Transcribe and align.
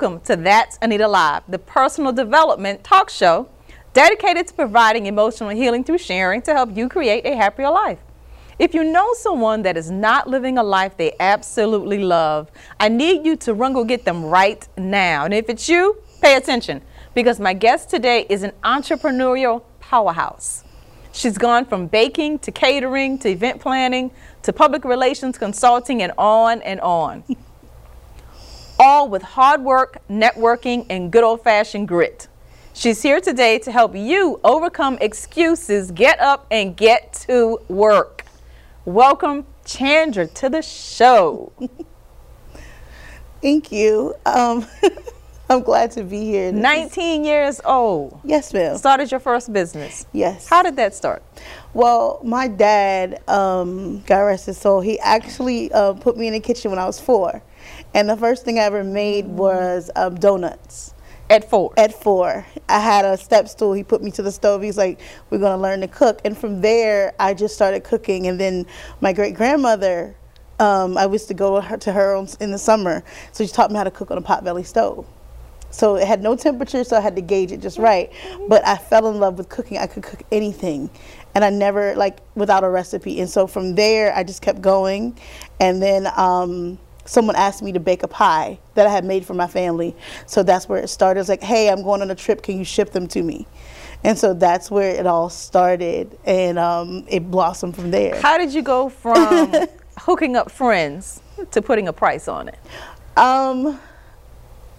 Welcome 0.00 0.20
to 0.20 0.36
That's 0.36 0.78
Anita 0.80 1.06
Live, 1.06 1.42
the 1.46 1.58
personal 1.58 2.10
development 2.10 2.82
talk 2.82 3.10
show 3.10 3.50
dedicated 3.92 4.46
to 4.46 4.54
providing 4.54 5.04
emotional 5.04 5.50
healing 5.50 5.84
through 5.84 5.98
sharing 5.98 6.40
to 6.40 6.54
help 6.54 6.74
you 6.74 6.88
create 6.88 7.26
a 7.26 7.36
happier 7.36 7.68
life. 7.68 7.98
If 8.58 8.72
you 8.72 8.82
know 8.82 9.12
someone 9.12 9.60
that 9.60 9.76
is 9.76 9.90
not 9.90 10.26
living 10.26 10.56
a 10.56 10.62
life 10.62 10.96
they 10.96 11.12
absolutely 11.20 11.98
love, 11.98 12.50
I 12.80 12.88
need 12.88 13.26
you 13.26 13.36
to 13.36 13.52
run 13.52 13.74
go 13.74 13.84
get 13.84 14.06
them 14.06 14.24
right 14.24 14.66
now. 14.78 15.26
And 15.26 15.34
if 15.34 15.50
it's 15.50 15.68
you, 15.68 15.98
pay 16.22 16.36
attention 16.36 16.80
because 17.12 17.38
my 17.38 17.52
guest 17.52 17.90
today 17.90 18.24
is 18.30 18.42
an 18.42 18.52
entrepreneurial 18.64 19.64
powerhouse. 19.80 20.64
She's 21.12 21.36
gone 21.36 21.66
from 21.66 21.88
baking 21.88 22.38
to 22.38 22.50
catering 22.50 23.18
to 23.18 23.28
event 23.28 23.60
planning 23.60 24.12
to 24.44 24.52
public 24.54 24.86
relations 24.86 25.36
consulting 25.36 26.00
and 26.00 26.12
on 26.16 26.62
and 26.62 26.80
on. 26.80 27.22
All 28.82 29.10
with 29.10 29.20
hard 29.20 29.62
work, 29.62 29.98
networking, 30.08 30.86
and 30.88 31.12
good 31.12 31.22
old 31.22 31.44
fashioned 31.44 31.86
grit. 31.86 32.28
She's 32.72 33.02
here 33.02 33.20
today 33.20 33.58
to 33.58 33.70
help 33.70 33.94
you 33.94 34.40
overcome 34.42 34.96
excuses, 35.02 35.90
get 35.90 36.18
up, 36.18 36.46
and 36.50 36.74
get 36.74 37.12
to 37.28 37.58
work. 37.68 38.24
Welcome, 38.86 39.44
Chandra, 39.66 40.26
to 40.28 40.48
the 40.48 40.62
show. 40.62 41.52
Thank 43.42 43.70
you. 43.70 44.14
Um, 44.24 44.66
I'm 45.50 45.60
glad 45.60 45.90
to 45.90 46.02
be 46.02 46.24
here. 46.24 46.50
19 46.50 47.22
years 47.22 47.60
old. 47.62 48.18
Yes, 48.24 48.54
ma'am. 48.54 48.78
Started 48.78 49.10
your 49.10 49.20
first 49.20 49.52
business. 49.52 50.06
Yes. 50.14 50.48
How 50.48 50.62
did 50.62 50.76
that 50.76 50.94
start? 50.94 51.22
Well, 51.74 52.18
my 52.24 52.48
dad, 52.48 53.20
um, 53.28 54.00
God 54.06 54.22
rest 54.22 54.46
his 54.46 54.56
soul, 54.56 54.80
he 54.80 54.98
actually 55.00 55.70
uh, 55.72 55.92
put 55.92 56.16
me 56.16 56.28
in 56.28 56.32
the 56.32 56.40
kitchen 56.40 56.70
when 56.70 56.80
I 56.80 56.86
was 56.86 56.98
four. 56.98 57.42
And 57.94 58.08
the 58.08 58.16
first 58.16 58.44
thing 58.44 58.58
I 58.58 58.62
ever 58.62 58.84
made 58.84 59.26
was 59.26 59.90
um, 59.96 60.14
donuts. 60.14 60.94
At 61.28 61.48
four? 61.48 61.72
At 61.76 61.92
four. 61.92 62.44
I 62.68 62.80
had 62.80 63.04
a 63.04 63.16
step 63.16 63.48
stool. 63.48 63.72
He 63.72 63.84
put 63.84 64.02
me 64.02 64.10
to 64.12 64.22
the 64.22 64.32
stove. 64.32 64.62
He's 64.62 64.76
like, 64.76 65.00
we're 65.30 65.38
going 65.38 65.56
to 65.56 65.62
learn 65.62 65.80
to 65.80 65.88
cook. 65.88 66.20
And 66.24 66.36
from 66.36 66.60
there, 66.60 67.14
I 67.20 67.34
just 67.34 67.54
started 67.54 67.84
cooking. 67.84 68.26
And 68.26 68.38
then 68.38 68.66
my 69.00 69.12
great 69.12 69.34
grandmother, 69.34 70.16
um, 70.58 70.98
I 70.98 71.06
used 71.06 71.28
to 71.28 71.34
go 71.34 71.60
to 71.60 71.66
her, 71.66 71.76
to 71.78 71.92
her 71.92 72.26
in 72.40 72.50
the 72.50 72.58
summer. 72.58 73.04
So 73.32 73.44
she 73.46 73.52
taught 73.52 73.70
me 73.70 73.76
how 73.76 73.84
to 73.84 73.92
cook 73.92 74.10
on 74.10 74.18
a 74.18 74.22
potbelly 74.22 74.66
stove. 74.66 75.06
So 75.70 75.94
it 75.94 76.06
had 76.06 76.20
no 76.20 76.34
temperature, 76.34 76.82
so 76.82 76.96
I 76.96 77.00
had 77.00 77.14
to 77.14 77.22
gauge 77.22 77.52
it 77.52 77.60
just 77.60 77.78
right. 77.78 78.12
But 78.48 78.66
I 78.66 78.76
fell 78.76 79.06
in 79.08 79.20
love 79.20 79.38
with 79.38 79.48
cooking. 79.48 79.78
I 79.78 79.86
could 79.86 80.02
cook 80.02 80.24
anything. 80.32 80.90
And 81.36 81.44
I 81.44 81.50
never, 81.50 81.94
like, 81.94 82.18
without 82.34 82.64
a 82.64 82.68
recipe. 82.68 83.20
And 83.20 83.30
so 83.30 83.46
from 83.46 83.76
there, 83.76 84.12
I 84.16 84.24
just 84.24 84.42
kept 84.42 84.60
going. 84.60 85.16
And 85.60 85.80
then 85.80 86.08
um, 86.16 86.76
someone 87.10 87.34
asked 87.34 87.60
me 87.60 87.72
to 87.72 87.80
bake 87.80 88.04
a 88.04 88.08
pie 88.08 88.58
that 88.74 88.86
I 88.86 88.90
had 88.90 89.04
made 89.04 89.26
for 89.26 89.34
my 89.34 89.48
family. 89.48 89.96
So 90.26 90.44
that's 90.44 90.68
where 90.68 90.80
it 90.80 90.88
started. 90.88 91.18
It's 91.18 91.28
like, 91.28 91.42
hey, 91.42 91.68
I'm 91.68 91.82
going 91.82 92.02
on 92.02 92.10
a 92.10 92.14
trip. 92.14 92.42
Can 92.42 92.56
you 92.56 92.64
ship 92.64 92.92
them 92.92 93.08
to 93.08 93.22
me? 93.22 93.48
And 94.04 94.16
so 94.16 94.32
that's 94.32 94.70
where 94.70 94.94
it 94.94 95.06
all 95.06 95.28
started. 95.28 96.16
And 96.24 96.56
um, 96.56 97.04
it 97.08 97.28
blossomed 97.28 97.74
from 97.74 97.90
there. 97.90 98.20
How 98.20 98.38
did 98.38 98.54
you 98.54 98.62
go 98.62 98.88
from 98.88 99.52
hooking 99.98 100.36
up 100.36 100.52
friends 100.52 101.20
to 101.50 101.60
putting 101.60 101.88
a 101.88 101.92
price 101.92 102.28
on 102.28 102.48
it? 102.48 102.58
Um, 103.16 103.80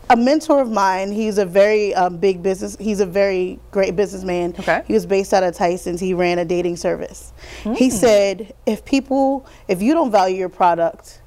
a 0.10 0.16
mentor 0.16 0.62
of 0.62 0.72
mine. 0.72 1.12
He's 1.12 1.38
a 1.38 1.46
very 1.46 1.94
um, 1.96 2.16
big 2.16 2.42
business. 2.42 2.78
He's 2.80 3.02
a 3.02 3.06
very 3.06 3.60
great 3.72 3.98
businessman. 3.98 4.56
Okay. 4.58 4.84
He 4.88 4.94
was 4.94 5.06
based 5.06 5.34
out 5.34 5.44
of 5.44 5.54
Tyson's. 5.54 6.00
He 6.00 6.14
ran 6.14 6.40
a 6.40 6.46
dating 6.46 6.78
service. 6.78 7.34
Mm. 7.64 7.76
He 7.76 7.90
said, 7.90 8.54
if 8.66 8.86
people, 8.86 9.46
if 9.68 9.82
you 9.82 9.94
don't 9.94 10.12
value 10.12 10.38
your 10.38 10.50
product, 10.50 11.22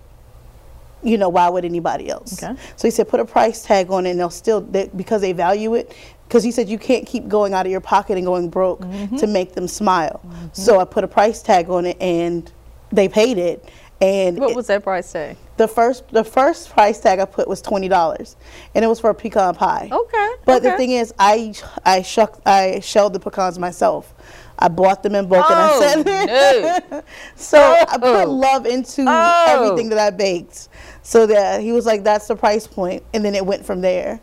you 1.05 1.19
know, 1.19 1.29
why 1.29 1.49
would 1.49 1.65
anybody 1.65 2.09
else? 2.09 2.43
Okay. 2.43 2.59
So 2.77 2.89
he 2.89 2.91
said, 2.91 3.09
put 3.09 3.21
a 3.21 3.25
price 3.25 3.63
tag 3.63 3.91
on 3.91 4.07
it, 4.07 4.11
and 4.11 4.21
they'll 4.21 4.31
still 4.31 4.61
they, 4.63 4.91
because 4.97 5.21
they 5.21 5.33
value 5.33 5.75
it. 5.75 5.95
Because 6.27 6.43
he 6.43 6.51
said 6.51 6.69
you 6.69 6.79
can't 6.79 7.07
keep 7.07 7.29
going 7.29 7.53
out 7.53 7.67
of 7.67 7.73
your 7.73 7.83
pocket 7.83 8.17
and 8.17 8.27
going 8.27 8.49
broke 8.49 8.81
mm 8.81 8.91
-hmm. 8.91 9.21
to 9.21 9.27
make 9.27 9.53
them 9.53 9.69
smile. 9.69 10.21
Mm 10.25 10.31
-hmm. 10.31 10.49
So 10.53 10.81
I 10.81 10.85
put 10.85 11.05
a 11.05 11.07
price 11.07 11.43
tag 11.43 11.71
on 11.71 11.87
it, 11.87 11.97
and 12.01 12.53
they 12.95 13.09
paid 13.09 13.39
it. 13.39 13.69
And 14.01 14.39
what 14.39 14.55
was 14.55 14.67
that 14.67 14.83
price 14.83 15.13
tag? 15.13 15.37
The 15.57 15.69
first 15.69 16.09
the 16.09 16.25
first 16.25 16.71
price 16.71 17.01
tag 17.01 17.21
I 17.21 17.25
put 17.27 17.47
was 17.47 17.61
twenty 17.61 17.89
dollars, 17.89 18.37
and 18.75 18.85
it 18.85 18.89
was 18.89 19.01
for 19.01 19.11
a 19.11 19.15
pecan 19.15 19.55
pie. 19.55 19.89
Okay. 19.93 20.31
But 20.45 20.57
okay. 20.57 20.71
the 20.71 20.77
thing 20.77 20.91
is, 20.91 21.15
I 21.19 21.55
I 21.85 22.03
shuck 22.03 22.41
I 22.45 22.81
shelled 22.81 23.13
the 23.13 23.21
pecans 23.21 23.59
myself. 23.59 24.15
I 24.59 24.69
bought 24.69 25.03
them 25.03 25.15
in 25.15 25.29
bulk 25.29 25.47
oh, 25.49 25.53
and 25.53 26.07
I 26.07 26.83
said, 26.83 26.91
no. 26.91 27.03
so 27.37 27.59
oh. 27.59 27.85
I 27.89 27.99
put 27.99 28.29
love 28.29 28.67
into 28.67 29.05
oh. 29.07 29.45
everything 29.49 29.89
that 29.91 29.99
I 29.99 30.11
baked. 30.11 30.69
So 31.03 31.27
that 31.27 31.61
he 31.61 31.73
was 31.73 31.87
like, 31.87 32.05
that's 32.05 32.29
the 32.29 32.37
price 32.37 32.67
point. 32.67 33.03
and 33.13 33.25
then 33.25 33.35
it 33.35 33.45
went 33.45 33.67
from 33.67 33.81
there. 33.81 34.21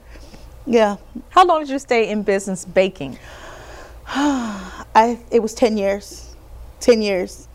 Yeah. 0.65 0.97
How 1.29 1.45
long 1.45 1.61
did 1.61 1.69
you 1.69 1.79
stay 1.79 2.09
in 2.09 2.23
business 2.23 2.65
baking? 2.65 3.17
I 4.07 5.19
it 5.31 5.41
was 5.41 5.53
ten 5.53 5.77
years. 5.77 6.35
Ten 6.79 7.01
years. 7.01 7.47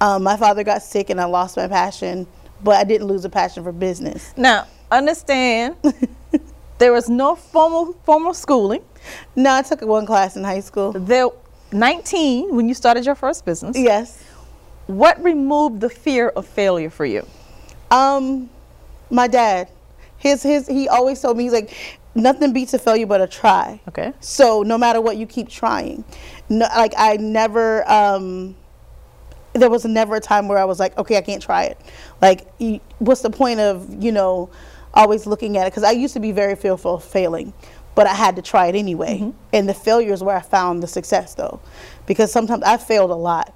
Um, 0.00 0.22
my 0.22 0.36
father 0.36 0.64
got 0.64 0.82
sick 0.82 1.10
and 1.10 1.20
I 1.20 1.24
lost 1.24 1.56
my 1.56 1.68
passion, 1.68 2.26
but 2.62 2.76
I 2.76 2.84
didn't 2.84 3.06
lose 3.06 3.24
a 3.24 3.28
passion 3.28 3.62
for 3.64 3.72
business. 3.72 4.32
Now, 4.36 4.66
understand, 4.90 5.76
there 6.78 6.92
was 6.92 7.08
no 7.08 7.36
formal 7.36 7.92
formal 8.04 8.34
schooling. 8.34 8.82
No, 9.36 9.54
I 9.54 9.62
took 9.62 9.82
one 9.82 10.06
class 10.06 10.36
in 10.36 10.44
high 10.44 10.60
school. 10.60 10.92
There, 10.92 11.28
19 11.72 12.54
when 12.54 12.68
you 12.68 12.74
started 12.74 13.06
your 13.06 13.14
first 13.14 13.44
business. 13.44 13.76
Yes. 13.76 14.22
What 14.86 15.22
removed 15.22 15.80
the 15.80 15.90
fear 15.90 16.28
of 16.30 16.46
failure 16.46 16.90
for 16.90 17.04
you? 17.04 17.26
Um, 17.90 18.50
my 19.10 19.26
dad. 19.28 19.68
His 20.18 20.42
his 20.42 20.66
he 20.66 20.86
always 20.88 21.20
told 21.20 21.38
me 21.38 21.44
he's 21.44 21.52
like 21.52 21.74
nothing 22.14 22.52
beats 22.52 22.74
a 22.74 22.78
failure 22.78 23.06
but 23.06 23.20
a 23.20 23.26
try. 23.26 23.80
Okay. 23.88 24.12
So 24.20 24.62
no 24.62 24.76
matter 24.76 25.00
what, 25.00 25.16
you 25.16 25.26
keep 25.26 25.48
trying. 25.48 26.04
No, 26.48 26.66
like 26.76 26.92
I 26.98 27.16
never 27.16 27.88
um 27.90 28.56
there 29.52 29.70
was 29.70 29.84
never 29.84 30.16
a 30.16 30.20
time 30.20 30.48
where 30.48 30.58
I 30.58 30.64
was 30.64 30.78
like, 30.78 30.96
okay, 30.98 31.16
I 31.16 31.22
can't 31.22 31.42
try 31.42 31.64
it. 31.64 31.80
Like, 32.22 32.46
what's 32.98 33.22
the 33.22 33.30
point 33.30 33.60
of, 33.60 34.02
you 34.02 34.12
know, 34.12 34.50
always 34.94 35.26
looking 35.26 35.56
at 35.56 35.66
it? 35.66 35.70
Because 35.70 35.82
I 35.82 35.90
used 35.90 36.14
to 36.14 36.20
be 36.20 36.32
very 36.32 36.54
fearful 36.54 36.94
of 36.96 37.04
failing, 37.04 37.52
but 37.94 38.06
I 38.06 38.14
had 38.14 38.36
to 38.36 38.42
try 38.42 38.66
it 38.68 38.76
anyway. 38.76 39.18
Mm 39.18 39.24
-hmm. 39.24 39.58
And 39.58 39.68
the 39.68 39.74
failure 39.74 40.12
is 40.12 40.20
where 40.20 40.38
I 40.38 40.42
found 40.42 40.82
the 40.82 40.88
success, 40.88 41.34
though. 41.34 41.58
Because 42.06 42.32
sometimes 42.32 42.62
I 42.64 42.76
failed 42.76 43.10
a 43.10 43.20
lot. 43.30 43.50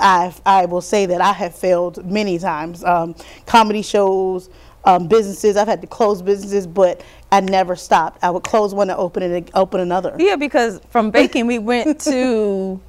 I, 0.00 0.32
I 0.44 0.66
will 0.66 0.82
say 0.82 1.06
that 1.06 1.20
I 1.20 1.32
have 1.32 1.54
failed 1.54 2.04
many 2.04 2.38
times. 2.38 2.84
Um, 2.84 3.14
comedy 3.46 3.82
shows, 3.82 4.50
um, 4.84 5.06
businesses. 5.06 5.56
I've 5.56 5.68
had 5.68 5.80
to 5.80 5.86
close 5.86 6.22
businesses, 6.22 6.66
but 6.66 7.02
I 7.30 7.40
never 7.40 7.76
stopped. 7.76 8.22
I 8.22 8.30
would 8.30 8.42
close 8.42 8.74
one 8.74 8.90
and 8.90 8.98
open 8.98 9.22
it, 9.22 9.50
open 9.54 9.80
another. 9.80 10.14
Yeah, 10.18 10.36
because 10.36 10.80
from 10.90 11.10
baking 11.18 11.46
we 11.46 11.58
went 11.58 12.00
to 12.00 12.80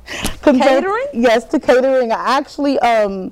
catering. 0.43 1.07
Yes, 1.13 1.45
to 1.45 1.59
catering. 1.59 2.11
I 2.11 2.37
actually 2.37 2.79
um, 2.79 3.31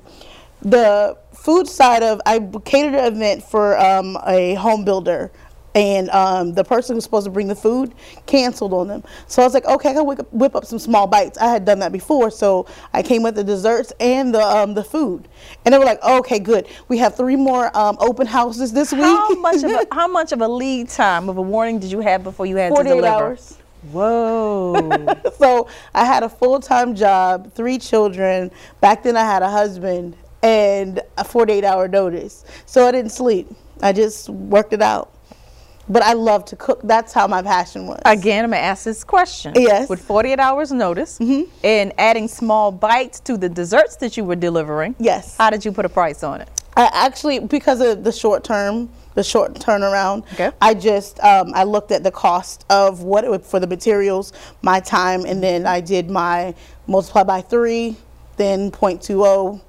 the 0.62 1.16
food 1.32 1.66
side 1.66 2.02
of 2.02 2.20
I 2.26 2.40
catered 2.64 2.94
an 2.94 3.14
event 3.14 3.42
for 3.42 3.78
um, 3.78 4.18
a 4.26 4.54
home 4.54 4.84
builder 4.84 5.30
and 5.78 6.10
um, 6.10 6.54
the 6.54 6.64
person 6.64 6.96
who's 6.96 7.04
supposed 7.04 7.24
to 7.24 7.30
bring 7.30 7.46
the 7.46 7.54
food 7.54 7.94
canceled 8.26 8.72
on 8.72 8.88
them. 8.88 9.04
So 9.28 9.42
I 9.42 9.44
was 9.44 9.54
like, 9.54 9.64
okay, 9.64 9.90
I 9.90 9.94
can 9.94 10.06
whip, 10.06 10.32
whip 10.32 10.56
up 10.56 10.64
some 10.64 10.80
small 10.80 11.06
bites. 11.06 11.38
I 11.38 11.48
had 11.48 11.64
done 11.64 11.78
that 11.78 11.92
before, 11.92 12.32
so 12.32 12.66
I 12.92 13.00
came 13.00 13.22
with 13.22 13.36
the 13.36 13.44
desserts 13.44 13.92
and 14.00 14.34
the 14.34 14.42
um, 14.42 14.74
the 14.74 14.82
food, 14.82 15.28
and 15.64 15.72
they 15.72 15.78
were 15.78 15.84
like, 15.84 16.02
okay, 16.02 16.40
good. 16.40 16.66
We 16.88 16.98
have 16.98 17.16
three 17.16 17.36
more 17.36 17.74
um, 17.76 17.96
open 18.00 18.26
houses 18.26 18.72
this 18.72 18.92
week. 18.92 19.02
How 19.02 19.34
much 19.36 19.62
of 19.62 19.70
a, 19.70 19.86
how 19.92 20.08
much 20.08 20.32
of 20.32 20.40
a 20.40 20.48
lead 20.48 20.88
time 20.88 21.28
of 21.28 21.36
a 21.36 21.42
warning 21.42 21.78
did 21.78 21.92
you 21.92 22.00
have 22.00 22.24
before 22.24 22.46
you 22.46 22.56
had 22.56 22.74
to 22.74 22.82
deliver? 22.82 23.06
hours. 23.06 23.56
Whoa. 23.92 25.14
so 25.38 25.68
I 25.94 26.04
had 26.04 26.24
a 26.24 26.28
full 26.28 26.58
time 26.58 26.96
job, 26.96 27.52
three 27.54 27.78
children. 27.78 28.50
Back 28.80 29.04
then 29.04 29.16
I 29.16 29.24
had 29.24 29.42
a 29.42 29.48
husband 29.48 30.16
and 30.42 31.00
a 31.16 31.22
48 31.22 31.62
hour 31.62 31.86
notice. 31.86 32.44
So 32.66 32.84
I 32.84 32.90
didn't 32.90 33.12
sleep. 33.12 33.48
I 33.80 33.92
just 33.92 34.28
worked 34.28 34.72
it 34.72 34.82
out. 34.82 35.12
But 35.88 36.02
I 36.02 36.12
love 36.12 36.44
to 36.46 36.56
cook. 36.56 36.80
That's 36.84 37.12
how 37.12 37.26
my 37.26 37.42
passion 37.42 37.86
was. 37.86 38.00
Again, 38.04 38.44
I'm 38.44 38.50
going 38.50 38.60
to 38.60 38.66
ask 38.66 38.84
this 38.84 39.04
question. 39.04 39.54
Yes. 39.56 39.88
With 39.88 40.00
48 40.00 40.38
hours 40.38 40.70
notice 40.70 41.18
mm 41.18 41.28
-hmm. 41.28 41.44
and 41.64 41.92
adding 41.96 42.28
small 42.28 42.72
bites 42.72 43.20
to 43.20 43.36
the 43.38 43.48
desserts 43.48 43.96
that 43.96 44.16
you 44.16 44.26
were 44.26 44.40
delivering. 44.40 44.94
Yes. 44.98 45.36
How 45.38 45.50
did 45.50 45.64
you 45.64 45.72
put 45.72 45.84
a 45.84 45.88
price 45.88 46.26
on 46.26 46.40
it? 46.40 46.48
I 46.76 46.88
actually, 46.92 47.40
because 47.40 47.80
of 47.80 48.04
the 48.04 48.12
short 48.12 48.44
term, 48.44 48.88
the 49.14 49.24
short 49.24 49.58
turnaround, 49.58 50.22
okay. 50.32 50.50
I 50.62 50.74
just, 50.74 51.18
um, 51.24 51.52
I 51.52 51.64
looked 51.64 51.90
at 51.90 52.02
the 52.04 52.10
cost 52.10 52.64
of 52.70 53.02
what 53.02 53.24
it 53.24 53.30
would, 53.30 53.44
for 53.44 53.60
the 53.60 53.66
materials, 53.66 54.32
my 54.62 54.80
time, 54.80 55.24
and 55.26 55.42
then 55.42 55.66
I 55.66 55.80
did 55.80 56.08
my 56.08 56.54
multiply 56.86 57.24
by 57.24 57.40
three, 57.40 57.96
then 58.36 58.70
0.20 58.70 59.60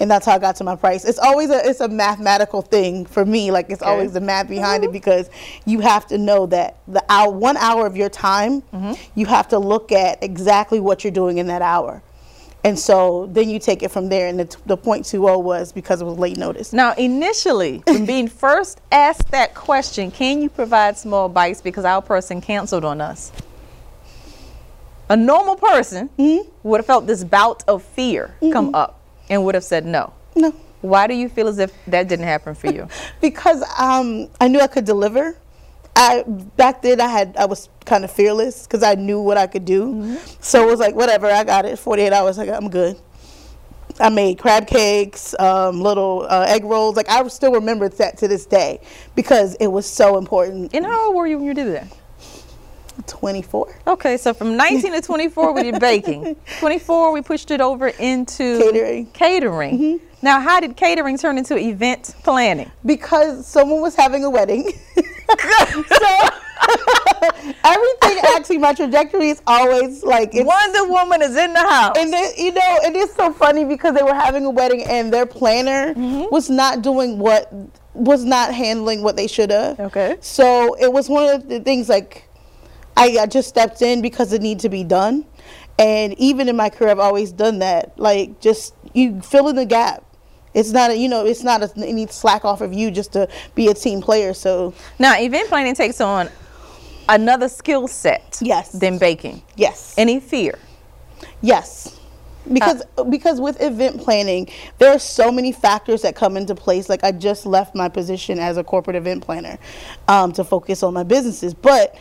and 0.00 0.10
that's 0.10 0.26
how 0.26 0.34
I 0.34 0.38
got 0.38 0.56
to 0.56 0.64
my 0.64 0.76
price. 0.76 1.04
It's 1.04 1.18
always 1.18 1.50
a 1.50 1.68
it's 1.68 1.80
a 1.80 1.88
mathematical 1.88 2.62
thing 2.62 3.06
for 3.06 3.24
me. 3.24 3.50
Like 3.50 3.70
it's 3.70 3.82
okay. 3.82 3.90
always 3.90 4.12
the 4.12 4.20
math 4.20 4.48
behind 4.48 4.82
mm 4.82 4.90
-hmm. 4.90 4.96
it 4.96 5.02
mm-hmm. 5.04 5.14
because 5.14 5.30
you 5.66 5.80
have 5.80 6.06
to 6.06 6.16
know 6.16 6.46
that 6.46 6.74
the 6.88 7.02
hour 7.08 7.30
one 7.30 7.56
hour 7.58 7.86
of 7.86 7.96
your 7.96 8.10
time, 8.10 8.62
mm 8.72 8.82
-hmm. 8.82 8.96
you 9.14 9.26
have 9.26 9.48
to 9.48 9.58
look 9.58 9.92
at 9.92 10.16
exactly 10.20 10.80
what 10.80 11.02
you're 11.02 11.20
doing 11.20 11.38
in 11.38 11.46
that 11.46 11.62
hour. 11.62 12.02
And 12.64 12.78
so 12.78 13.28
then 13.34 13.50
you 13.50 13.58
take 13.58 13.84
it 13.84 13.90
from 13.90 14.08
there. 14.08 14.26
And 14.26 14.38
the, 14.38 14.46
t- 14.46 14.56
the 14.64 14.76
0.20 14.76 15.42
was 15.42 15.72
because 15.72 16.00
it 16.00 16.06
was 16.06 16.18
late 16.18 16.38
notice. 16.38 16.72
Now, 16.72 16.94
initially, 16.96 17.82
when 17.86 18.06
being 18.14 18.28
first 18.28 18.80
asked 18.90 19.30
that 19.30 19.54
question, 19.66 20.10
can 20.10 20.40
you 20.40 20.48
provide 20.48 20.96
small 20.96 21.28
bites 21.28 21.60
because 21.60 21.84
our 21.84 22.00
person 22.00 22.40
canceled 22.40 22.84
on 22.84 23.00
us? 23.00 23.32
A 25.10 25.16
normal 25.16 25.56
person 25.56 26.08
Mm-hmm. 26.18 26.48
would 26.62 26.78
have 26.78 26.86
felt 26.86 27.06
this 27.06 27.22
bout 27.22 27.62
of 27.68 27.82
fear 27.82 28.34
come 28.52 28.74
up 28.74 29.03
and 29.28 29.44
would 29.44 29.54
have 29.54 29.64
said 29.64 29.84
no. 29.84 30.12
No. 30.36 30.54
Why 30.80 31.06
do 31.06 31.14
you 31.14 31.28
feel 31.28 31.48
as 31.48 31.58
if 31.58 31.72
that 31.86 32.08
didn't 32.08 32.26
happen 32.26 32.54
for 32.54 32.66
you? 32.66 32.88
because 33.20 33.62
um, 33.78 34.28
I 34.40 34.48
knew 34.48 34.60
I 34.60 34.66
could 34.66 34.84
deliver. 34.84 35.36
I 35.96 36.24
back 36.56 36.82
then 36.82 37.00
I 37.00 37.06
had 37.06 37.36
I 37.36 37.46
was 37.46 37.68
kind 37.84 38.04
of 38.04 38.10
fearless 38.10 38.66
because 38.66 38.82
I 38.82 38.94
knew 38.94 39.20
what 39.20 39.38
I 39.38 39.46
could 39.46 39.64
do. 39.64 40.18
So 40.40 40.66
it 40.66 40.70
was 40.70 40.80
like 40.80 40.94
whatever 40.94 41.26
I 41.26 41.44
got 41.44 41.64
it. 41.64 41.78
Forty 41.78 42.02
eight 42.02 42.12
hours, 42.12 42.38
I 42.38 42.46
got, 42.46 42.62
I'm 42.62 42.68
good. 42.68 43.00
I 44.00 44.08
made 44.08 44.38
crab 44.38 44.66
cakes, 44.66 45.38
um, 45.38 45.80
little 45.80 46.26
uh, 46.28 46.46
egg 46.48 46.64
rolls. 46.64 46.96
Like 46.96 47.08
I 47.08 47.26
still 47.28 47.52
remember 47.52 47.88
that 47.88 48.18
to 48.18 48.28
this 48.28 48.44
day 48.44 48.80
because 49.14 49.54
it 49.60 49.68
was 49.68 49.86
so 49.86 50.18
important. 50.18 50.74
and 50.74 50.84
how 50.84 51.06
old 51.06 51.16
were 51.16 51.26
you 51.26 51.38
when 51.38 51.46
you 51.46 51.54
did 51.54 51.68
that? 51.68 51.86
Twenty 53.06 53.42
four 53.42 53.74
Okay, 53.86 54.16
so 54.16 54.32
from 54.32 54.56
19 54.56 54.92
to 54.92 55.00
24, 55.00 55.52
we 55.52 55.62
did 55.64 55.80
baking. 55.80 56.36
24, 56.60 57.12
we 57.12 57.22
pushed 57.22 57.50
it 57.50 57.60
over 57.60 57.88
into 57.88 58.58
Catering. 58.58 59.06
Catering. 59.12 60.00
Now, 60.22 60.40
how 60.40 60.58
did 60.60 60.76
catering 60.76 61.18
turn 61.18 61.36
into 61.36 61.56
event 61.58 62.14
planning? 62.22 62.70
because 62.86 63.46
someone 63.46 63.80
was 63.80 63.94
having 63.94 64.24
a 64.24 64.30
wedding. 64.30 64.72
so 64.96 66.28
everything 67.64 68.18
actually 68.34 68.58
my 68.58 68.72
trajectory 68.72 69.28
is 69.30 69.42
always 69.46 70.02
like 70.02 70.30
it's 70.32 70.44
Wonder 70.46 70.88
Woman 70.92 71.22
is 71.22 71.36
in 71.36 71.52
the 71.52 71.58
house. 71.60 71.96
And 71.98 72.10
you 72.38 72.52
know, 72.52 72.78
it 72.84 72.96
is 72.96 73.12
so 73.14 73.32
funny 73.32 73.64
because 73.64 73.94
they 73.94 74.02
were 74.02 74.14
having 74.14 74.44
a 74.44 74.50
wedding 74.50 74.82
and 74.84 75.12
their 75.12 75.26
planner 75.26 75.94
Mm-hmm. 75.94 76.26
was 76.30 76.48
not 76.50 76.82
doing 76.82 77.18
what 77.18 77.52
was 77.94 78.24
not 78.24 78.52
handling 78.54 79.02
what 79.02 79.16
they 79.16 79.26
should 79.26 79.50
have. 79.50 79.78
Okay. 79.78 80.16
So 80.20 80.74
it 80.74 80.92
was 80.92 81.08
one 81.08 81.28
of 81.34 81.48
the 81.48 81.60
things 81.60 81.88
like 81.88 82.28
I, 82.96 83.18
I 83.20 83.26
just 83.26 83.48
stepped 83.48 83.82
in 83.82 84.02
because 84.02 84.32
it 84.32 84.42
needed 84.42 84.60
to 84.62 84.68
be 84.68 84.84
done. 84.84 85.24
And 85.78 86.14
even 86.18 86.48
in 86.48 86.56
my 86.56 86.70
career 86.70 86.90
I've 86.90 86.98
always 86.98 87.32
done 87.32 87.58
that. 87.60 87.98
Like 87.98 88.40
just 88.40 88.74
you 88.92 89.20
fill 89.20 89.48
in 89.48 89.56
the 89.56 89.66
gap. 89.66 90.04
It's 90.54 90.70
not 90.70 90.92
a, 90.92 90.96
you 90.96 91.08
know, 91.08 91.26
it's 91.26 91.42
not 91.42 91.62
a, 91.64 91.72
any 91.84 92.06
slack 92.06 92.44
off 92.44 92.60
of 92.60 92.72
you 92.72 92.92
just 92.92 93.12
to 93.14 93.28
be 93.56 93.66
a 93.68 93.74
team 93.74 94.00
player. 94.00 94.32
So 94.34 94.72
now, 95.00 95.18
event 95.18 95.48
planning 95.48 95.74
takes 95.74 96.00
on 96.00 96.28
another 97.08 97.48
skill 97.48 97.88
set 97.88 98.38
Yes. 98.40 98.70
than 98.70 98.98
baking. 98.98 99.42
yes. 99.56 99.94
Any 99.98 100.20
fear? 100.20 100.58
Yes. 101.40 101.98
Because 102.52 102.82
because 103.08 103.40
with 103.40 103.60
event 103.62 104.00
planning, 104.02 104.48
there 104.78 104.92
are 104.92 104.98
so 104.98 105.32
many 105.32 105.50
factors 105.50 106.02
that 106.02 106.14
come 106.14 106.36
into 106.36 106.54
place. 106.54 106.88
Like 106.90 107.02
I 107.02 107.10
just 107.10 107.46
left 107.46 107.74
my 107.74 107.88
position 107.88 108.38
as 108.38 108.58
a 108.58 108.62
corporate 108.64 108.96
event 108.96 109.24
planner 109.24 109.58
um, 110.08 110.30
to 110.32 110.44
focus 110.44 110.82
on 110.82 110.92
my 110.92 111.04
businesses, 111.04 111.54
but 111.54 111.96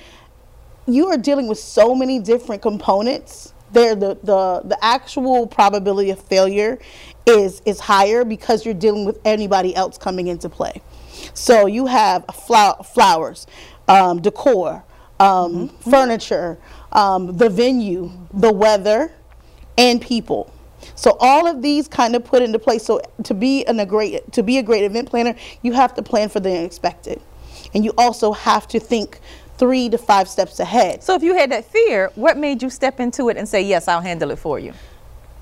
you 0.87 1.07
are 1.07 1.17
dealing 1.17 1.47
with 1.47 1.59
so 1.59 1.95
many 1.95 2.19
different 2.19 2.61
components. 2.61 3.53
There, 3.71 3.95
the 3.95 4.15
the 4.23 4.61
the 4.65 4.77
actual 4.81 5.47
probability 5.47 6.11
of 6.11 6.19
failure 6.21 6.79
is 7.25 7.61
is 7.65 7.79
higher 7.79 8.23
because 8.23 8.65
you're 8.65 8.73
dealing 8.73 9.05
with 9.05 9.19
anybody 9.25 9.75
else 9.75 9.97
coming 9.97 10.27
into 10.27 10.49
play. 10.49 10.81
So 11.33 11.65
you 11.65 11.87
have 11.87 12.25
flow- 12.33 12.83
flowers, 12.93 13.47
um, 13.87 14.21
decor, 14.21 14.83
um, 15.19 15.69
furniture, 15.69 16.59
um, 16.91 17.37
the 17.37 17.49
venue, 17.49 18.11
the 18.33 18.51
weather, 18.51 19.11
and 19.77 20.01
people. 20.01 20.51
So 20.95 21.17
all 21.19 21.47
of 21.47 21.61
these 21.61 21.87
kind 21.87 22.15
of 22.15 22.25
put 22.25 22.41
into 22.41 22.59
place. 22.59 22.83
So 22.83 23.01
to 23.23 23.33
be 23.33 23.65
an, 23.65 23.79
a 23.79 23.85
great 23.85 24.31
to 24.33 24.43
be 24.43 24.57
a 24.57 24.63
great 24.63 24.83
event 24.83 25.09
planner, 25.09 25.35
you 25.61 25.71
have 25.71 25.95
to 25.95 26.03
plan 26.03 26.29
for 26.29 26.39
the 26.41 26.55
unexpected, 26.55 27.21
and 27.73 27.83
you 27.85 27.93
also 27.97 28.33
have 28.33 28.67
to 28.69 28.79
think 28.79 29.19
three 29.57 29.89
to 29.89 29.97
five 29.97 30.27
steps 30.27 30.59
ahead. 30.59 31.03
So, 31.03 31.15
if 31.15 31.23
you 31.23 31.35
had 31.35 31.51
that 31.51 31.65
fear, 31.65 32.11
what 32.15 32.37
made 32.37 32.61
you 32.61 32.69
step 32.69 32.99
into 32.99 33.29
it 33.29 33.37
and 33.37 33.47
say, 33.47 33.61
Yes, 33.61 33.87
I'll 33.87 34.01
handle 34.01 34.31
it 34.31 34.39
for 34.39 34.59
you? 34.59 34.73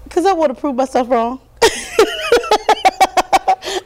Because 0.03 0.25
I 0.25 0.33
want 0.33 0.53
to 0.53 0.59
prove 0.59 0.75
myself 0.75 1.09
wrong. 1.09 1.39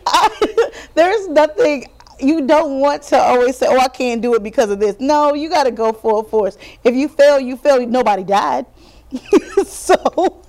I, 0.07 0.72
there's 0.95 1.27
nothing 1.27 1.88
you 2.19 2.48
don't 2.48 2.80
want 2.80 3.04
to 3.04 3.18
always 3.18 3.57
say, 3.57 3.68
"Oh, 3.69 3.77
I 3.77 3.88
can't 3.88 4.22
do 4.22 4.33
it 4.36 4.44
because 4.44 4.69
of 4.69 4.80
this." 4.80 4.95
No, 5.00 5.33
you 5.33 5.50
got 5.50 5.63
to 5.66 5.72
go 5.72 5.92
full 5.92 6.24
force. 6.24 6.57
If 6.83 6.95
you 6.95 7.07
fail, 7.07 7.39
you 7.39 7.57
fail. 7.57 7.86
Nobody 7.86 8.24
died, 8.24 8.66
so 9.66 10.44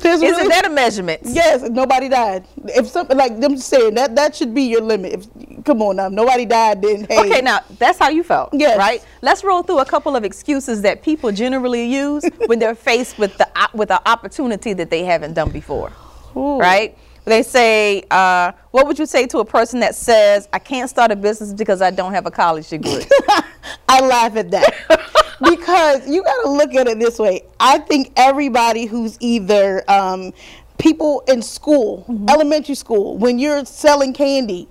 there's 0.00 0.22
Isn't 0.22 0.36
really, 0.36 0.48
that 0.48 0.66
a 0.66 0.70
measurement? 0.70 1.20
yes, 1.24 1.62
nobody 1.70 2.08
died. 2.08 2.46
If 2.66 2.88
something 2.88 3.16
like 3.16 3.40
them 3.40 3.56
saying 3.56 3.94
that, 3.94 4.14
that 4.16 4.34
should 4.36 4.54
be 4.54 4.62
your 4.62 4.80
limit. 4.80 5.12
If, 5.12 5.64
come 5.64 5.82
on 5.82 5.96
now, 5.96 6.08
nobody 6.08 6.44
died. 6.46 6.82
Then 6.82 7.06
hey, 7.08 7.20
Okay, 7.20 7.40
now 7.42 7.60
that's 7.78 7.98
how 7.98 8.08
you 8.08 8.22
felt, 8.22 8.50
Yes. 8.52 8.78
right? 8.78 9.04
Let's 9.22 9.44
roll 9.44 9.62
through 9.62 9.78
a 9.80 9.84
couple 9.84 10.16
of 10.16 10.24
excuses 10.24 10.82
that 10.82 11.02
people 11.02 11.30
generally 11.32 11.84
use 11.86 12.24
when 12.46 12.58
they're 12.58 12.74
faced 12.74 13.18
with 13.18 13.36
the 13.38 13.48
with 13.74 13.90
an 13.90 13.98
opportunity 14.06 14.72
that 14.74 14.90
they 14.90 15.04
haven't 15.04 15.34
done 15.34 15.50
before, 15.50 15.92
Ooh. 16.36 16.58
right? 16.58 16.96
They 17.24 17.42
say, 17.42 18.04
uh, 18.10 18.52
"What 18.70 18.86
would 18.86 18.98
you 18.98 19.04
say 19.04 19.26
to 19.26 19.38
a 19.40 19.44
person 19.44 19.80
that 19.80 19.94
says 19.94 20.48
I 20.52 20.58
can't 20.58 20.88
start 20.88 21.10
a 21.10 21.16
business 21.16 21.52
because 21.52 21.82
I 21.82 21.90
don't 21.90 22.14
have 22.14 22.24
a 22.24 22.30
college 22.30 22.68
degree?" 22.70 23.04
I 23.88 24.00
laugh 24.00 24.34
at 24.36 24.50
that 24.52 25.07
because 25.42 26.08
you 26.08 26.22
got 26.22 26.42
to 26.44 26.50
look 26.50 26.74
at 26.74 26.88
it 26.88 26.98
this 26.98 27.18
way. 27.18 27.42
I 27.60 27.78
think 27.78 28.12
everybody 28.16 28.86
who's 28.86 29.16
either 29.20 29.88
um, 29.90 30.32
people 30.78 31.22
in 31.28 31.42
school, 31.42 32.04
elementary 32.28 32.74
school, 32.74 33.16
when 33.18 33.38
you're 33.38 33.64
selling 33.64 34.12
candy 34.12 34.68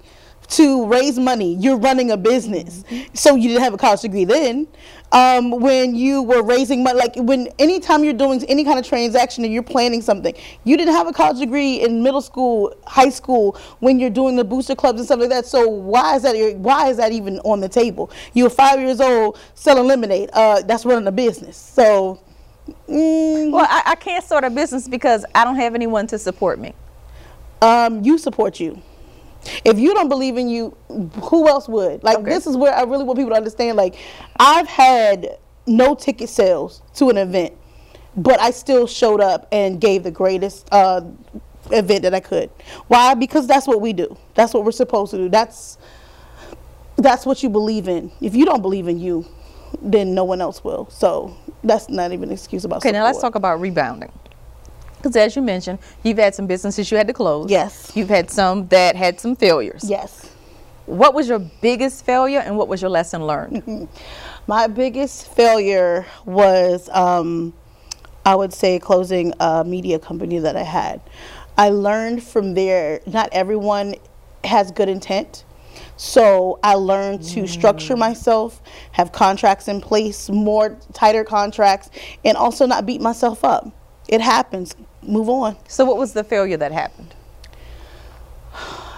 to 0.49 0.87
raise 0.87 1.19
money, 1.19 1.55
you're 1.55 1.77
running 1.77 2.11
a 2.11 2.17
business. 2.17 2.83
So 3.13 3.35
you 3.35 3.49
didn't 3.49 3.63
have 3.63 3.73
a 3.73 3.77
college 3.77 4.01
degree 4.01 4.25
then. 4.25 4.67
Um, 5.11 5.51
when 5.51 5.95
you 5.95 6.23
were 6.23 6.43
raising 6.43 6.83
money, 6.83 6.99
like 6.99 7.15
when 7.17 7.47
anytime 7.59 8.03
you're 8.03 8.13
doing 8.13 8.43
any 8.45 8.63
kind 8.63 8.79
of 8.79 8.85
transaction 8.87 9.43
and 9.45 9.53
you're 9.53 9.63
planning 9.63 10.01
something, 10.01 10.33
you 10.65 10.77
didn't 10.77 10.93
have 10.93 11.07
a 11.07 11.13
college 11.13 11.39
degree 11.39 11.81
in 11.81 12.03
middle 12.03 12.21
school, 12.21 12.73
high 12.85 13.09
school, 13.09 13.57
when 13.79 13.99
you're 13.99 14.09
doing 14.09 14.35
the 14.35 14.43
booster 14.43 14.75
clubs 14.75 14.99
and 14.99 15.05
stuff 15.07 15.19
like 15.19 15.29
that. 15.29 15.45
So 15.45 15.67
why 15.67 16.15
is 16.17 16.23
that? 16.23 16.35
Why 16.57 16.89
is 16.89 16.97
that 16.97 17.11
even 17.11 17.39
on 17.39 17.61
the 17.61 17.69
table? 17.69 18.11
You're 18.33 18.49
five 18.49 18.79
years 18.79 19.01
old 19.01 19.39
selling 19.55 19.87
lemonade. 19.87 20.29
Uh, 20.33 20.61
that's 20.63 20.85
running 20.85 21.07
a 21.07 21.11
business. 21.11 21.57
So. 21.57 22.19
Mm, 22.89 23.51
well, 23.51 23.67
I, 23.69 23.83
I 23.87 23.95
can't 23.95 24.23
start 24.23 24.43
a 24.43 24.49
business 24.49 24.87
because 24.87 25.25
I 25.35 25.43
don't 25.45 25.55
have 25.57 25.75
anyone 25.75 26.07
to 26.07 26.19
support 26.19 26.59
me. 26.59 26.73
um, 27.61 28.03
you 28.03 28.17
support 28.17 28.59
you. 28.59 28.81
If 29.65 29.79
you 29.79 29.93
don't 29.93 30.09
believe 30.09 30.37
in 30.37 30.49
you, 30.49 30.75
who 31.23 31.47
else 31.47 31.67
would? 31.67 32.03
Like 32.03 32.17
Okay. 32.19 32.29
this 32.29 32.47
is 32.47 32.57
where 32.57 32.73
I 32.73 32.83
really 32.83 33.03
want 33.03 33.17
people 33.17 33.31
to 33.31 33.37
understand. 33.37 33.77
Like 33.77 33.95
I've 34.39 34.67
had 34.67 35.37
no 35.65 35.95
ticket 35.95 36.29
sales 36.29 36.81
to 36.95 37.09
an 37.09 37.17
event, 37.17 37.53
but 38.15 38.39
I 38.39 38.51
still 38.51 38.87
showed 38.87 39.21
up 39.21 39.47
and 39.51 39.79
gave 39.81 40.03
the 40.03 40.11
greatest 40.11 40.67
uh, 40.71 41.01
event 41.71 42.03
that 42.03 42.13
I 42.13 42.19
could. 42.19 42.49
Why? 42.87 43.13
Because 43.13 43.47
that's 43.47 43.67
what 43.67 43.81
we 43.81 43.93
do. 43.93 44.17
That's 44.35 44.53
what 44.53 44.63
we're 44.63 44.71
supposed 44.71 45.11
to 45.11 45.17
do. 45.17 45.29
That's 45.29 45.77
that's 46.97 47.25
what 47.25 47.43
you 47.43 47.49
believe 47.49 47.87
in. 47.87 48.11
If 48.21 48.35
you 48.35 48.45
don't 48.45 48.61
believe 48.61 48.87
in 48.87 48.99
you, 48.99 49.25
then 49.81 50.15
no 50.15 50.23
one 50.23 50.41
else 50.41 50.63
will. 50.63 50.89
So 50.89 51.35
that's 51.63 51.89
not 51.89 52.11
even 52.11 52.29
an 52.29 52.33
excuse 52.33 52.65
about. 52.65 52.77
Okay, 52.77 52.91
now 52.91 53.03
let's 53.03 53.21
talk 53.21 53.35
about 53.35 53.59
rebounding. 53.61 54.11
Because 54.97 55.15
as 55.15 55.35
you 55.35 55.41
mentioned, 55.41 55.79
you've 56.03 56.17
had 56.17 56.35
some 56.35 56.47
businesses 56.47 56.89
you 56.91 56.97
had 56.97 57.07
to 57.07 57.13
close. 57.13 57.49
Yes. 57.49 57.91
You've 57.95 58.09
had 58.09 58.29
some 58.29 58.67
that 58.67 58.95
had 58.95 59.19
some 59.19 59.35
failures. 59.35 59.85
Yes. 59.87 60.29
What 60.85 61.13
was 61.13 61.27
your 61.27 61.39
biggest 61.39 62.05
failure 62.05 62.39
and 62.39 62.57
what 62.57 62.67
was 62.67 62.81
your 62.81 62.89
lesson 62.89 63.25
learned? 63.25 63.87
My 64.47 64.67
biggest 64.67 65.27
failure 65.33 66.05
was, 66.25 66.89
um, 66.89 67.53
I 68.25 68.35
would 68.35 68.53
say, 68.53 68.79
closing 68.79 69.33
a 69.39 69.63
media 69.65 69.99
company 69.99 70.39
that 70.39 70.55
I 70.55 70.63
had. 70.63 71.01
I 71.57 71.69
learned 71.69 72.23
from 72.23 72.53
there, 72.53 73.01
not 73.05 73.29
everyone 73.33 73.95
has 74.43 74.71
good 74.71 74.89
intent. 74.89 75.43
So 75.97 76.59
I 76.63 76.75
learned 76.75 77.23
to 77.23 77.47
structure 77.47 77.95
myself, 77.97 78.61
have 78.91 79.11
contracts 79.11 79.67
in 79.67 79.81
place, 79.81 80.29
more 80.29 80.77
tighter 80.93 81.23
contracts, 81.23 81.89
and 82.23 82.37
also 82.37 82.65
not 82.65 82.85
beat 82.85 83.01
myself 83.01 83.43
up. 83.43 83.69
It 84.07 84.21
happens. 84.21 84.75
Move 85.07 85.29
on. 85.29 85.55
so, 85.69 85.85
what 85.85 85.97
was 85.97 86.13
the 86.13 86.23
failure 86.23 86.57
that 86.57 86.71
happened? 86.71 87.15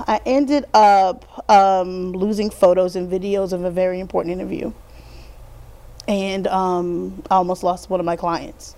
I 0.07 0.19
ended 0.25 0.65
up 0.73 1.49
um, 1.49 2.13
losing 2.13 2.49
photos 2.49 2.95
and 2.95 3.11
videos 3.11 3.53
of 3.53 3.63
a 3.63 3.69
very 3.69 3.99
important 3.99 4.33
interview. 4.33 4.73
And 6.07 6.47
um, 6.47 7.21
I 7.29 7.35
almost 7.35 7.63
lost 7.63 7.91
one 7.91 7.99
of 7.99 8.05
my 8.07 8.15
clients 8.15 8.75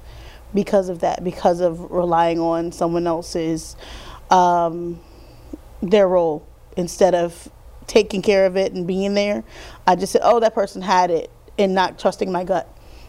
because 0.54 0.90
of 0.90 1.00
that, 1.00 1.24
because 1.24 1.62
of 1.62 1.90
relying 1.90 2.40
on 2.40 2.74
someone 2.74 3.08
else's, 3.08 3.78
um, 4.30 5.00
their 5.82 6.10
role 6.10 6.46
instead 6.76 7.16
of 7.16 7.50
taking 7.88 8.22
care 8.22 8.46
of 8.46 8.58
it 8.58 8.74
and 8.74 8.86
being 8.86 9.14
there. 9.14 9.46
I 9.88 9.96
just 9.96 10.12
said, 10.12 10.22
oh, 10.24 10.42
that 10.42 10.54
person 10.54 10.82
had 10.82 11.10
it 11.12 11.32
and 11.58 11.74
not 11.74 11.98
trusting 11.98 12.30
my 12.30 12.44
gut. 12.44 12.68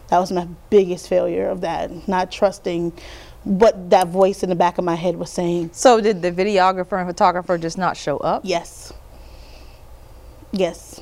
That 0.09 0.19
was 0.19 0.31
my 0.31 0.47
biggest 0.69 1.09
failure 1.09 1.49
of 1.49 1.61
that, 1.61 2.07
not 2.07 2.31
trusting 2.31 2.93
what 3.43 3.89
that 3.89 4.07
voice 4.07 4.43
in 4.43 4.49
the 4.49 4.55
back 4.55 4.77
of 4.77 4.85
my 4.85 4.95
head 4.95 5.15
was 5.17 5.31
saying. 5.31 5.71
So 5.73 5.99
did 5.99 6.21
the 6.21 6.31
videographer 6.31 6.97
and 6.97 7.07
photographer 7.07 7.57
just 7.57 7.77
not 7.77 7.97
show 7.97 8.17
up? 8.17 8.43
Yes. 8.45 8.93
Yes. 10.51 11.01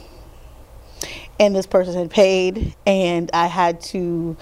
And 1.39 1.55
this 1.55 1.65
person 1.65 1.95
had 1.95 2.11
paid, 2.11 2.75
and 2.85 3.29
I 3.33 3.47
had 3.47 3.81
to, 3.81 4.37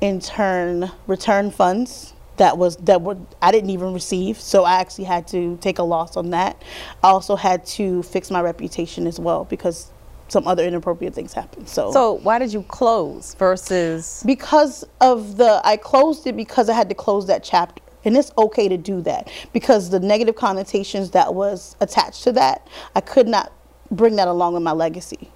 in 0.00 0.20
turn, 0.20 0.90
return 1.06 1.50
funds 1.50 2.14
that 2.36 2.58
was 2.58 2.76
that 2.78 3.02
were 3.02 3.18
I 3.40 3.52
didn't 3.52 3.70
even 3.70 3.92
receive. 3.92 4.40
So 4.40 4.64
I 4.64 4.80
actually 4.80 5.04
had 5.04 5.28
to 5.28 5.56
take 5.58 5.78
a 5.78 5.82
loss 5.82 6.16
on 6.16 6.30
that. 6.30 6.60
I 7.02 7.08
also 7.08 7.36
had 7.36 7.64
to 7.66 8.02
fix 8.02 8.30
my 8.30 8.40
reputation 8.40 9.06
as 9.06 9.20
well 9.20 9.44
because 9.44 9.90
some 10.32 10.48
other 10.48 10.64
inappropriate 10.64 11.14
things 11.14 11.32
happened. 11.32 11.68
So 11.68 11.92
So 11.92 12.14
why 12.14 12.38
did 12.38 12.52
you 12.52 12.62
close 12.64 13.34
versus 13.34 14.22
because 14.26 14.84
of 15.00 15.36
the 15.36 15.60
I 15.62 15.76
closed 15.76 16.26
it 16.26 16.36
because 16.36 16.68
I 16.68 16.74
had 16.74 16.88
to 16.88 16.94
close 16.94 17.26
that 17.26 17.44
chapter. 17.44 17.82
And 18.04 18.16
it's 18.16 18.32
okay 18.36 18.68
to 18.68 18.76
do 18.76 19.00
that 19.02 19.30
because 19.52 19.90
the 19.90 20.00
negative 20.00 20.34
connotations 20.34 21.12
that 21.12 21.34
was 21.34 21.76
attached 21.80 22.24
to 22.24 22.32
that, 22.32 22.66
I 22.96 23.00
could 23.00 23.28
not 23.28 23.52
bring 23.92 24.16
that 24.16 24.26
along 24.26 24.54
with 24.54 24.62
my 24.64 24.72
legacy 24.72 25.30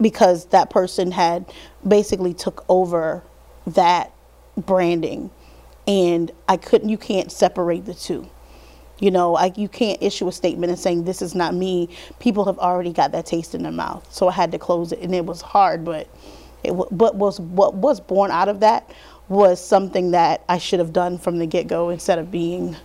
because 0.00 0.46
that 0.46 0.70
person 0.70 1.10
had 1.10 1.52
basically 1.86 2.32
took 2.32 2.64
over 2.70 3.22
that 3.66 4.12
branding 4.56 5.30
and 5.86 6.30
I 6.48 6.56
couldn't 6.56 6.88
you 6.88 6.96
can't 6.96 7.30
separate 7.30 7.84
the 7.84 7.94
two. 7.94 8.30
You 9.00 9.10
know, 9.10 9.32
like 9.32 9.58
you 9.58 9.68
can't 9.68 10.02
issue 10.02 10.28
a 10.28 10.32
statement 10.32 10.70
and 10.70 10.78
saying 10.78 11.04
this 11.04 11.22
is 11.22 11.34
not 11.34 11.54
me. 11.54 11.88
People 12.18 12.44
have 12.46 12.58
already 12.58 12.92
got 12.92 13.12
that 13.12 13.26
taste 13.26 13.54
in 13.54 13.62
their 13.62 13.72
mouth, 13.72 14.06
so 14.12 14.28
I 14.28 14.32
had 14.32 14.52
to 14.52 14.58
close 14.58 14.92
it, 14.92 15.00
and 15.00 15.14
it 15.14 15.26
was 15.26 15.40
hard. 15.40 15.84
But 15.84 16.08
it 16.64 16.74
what 16.74 17.14
was 17.16 17.40
what 17.40 17.74
was 17.74 18.00
born 18.00 18.30
out 18.30 18.48
of 18.48 18.60
that 18.60 18.90
was 19.28 19.64
something 19.64 20.12
that 20.12 20.42
I 20.48 20.58
should 20.58 20.80
have 20.80 20.92
done 20.92 21.18
from 21.18 21.38
the 21.38 21.46
get 21.46 21.68
go 21.68 21.90
instead 21.90 22.18
of 22.18 22.30
being 22.30 22.76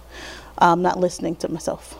um, 0.59 0.81
not 0.81 0.99
listening 0.99 1.35
to 1.37 1.49
myself. 1.49 1.97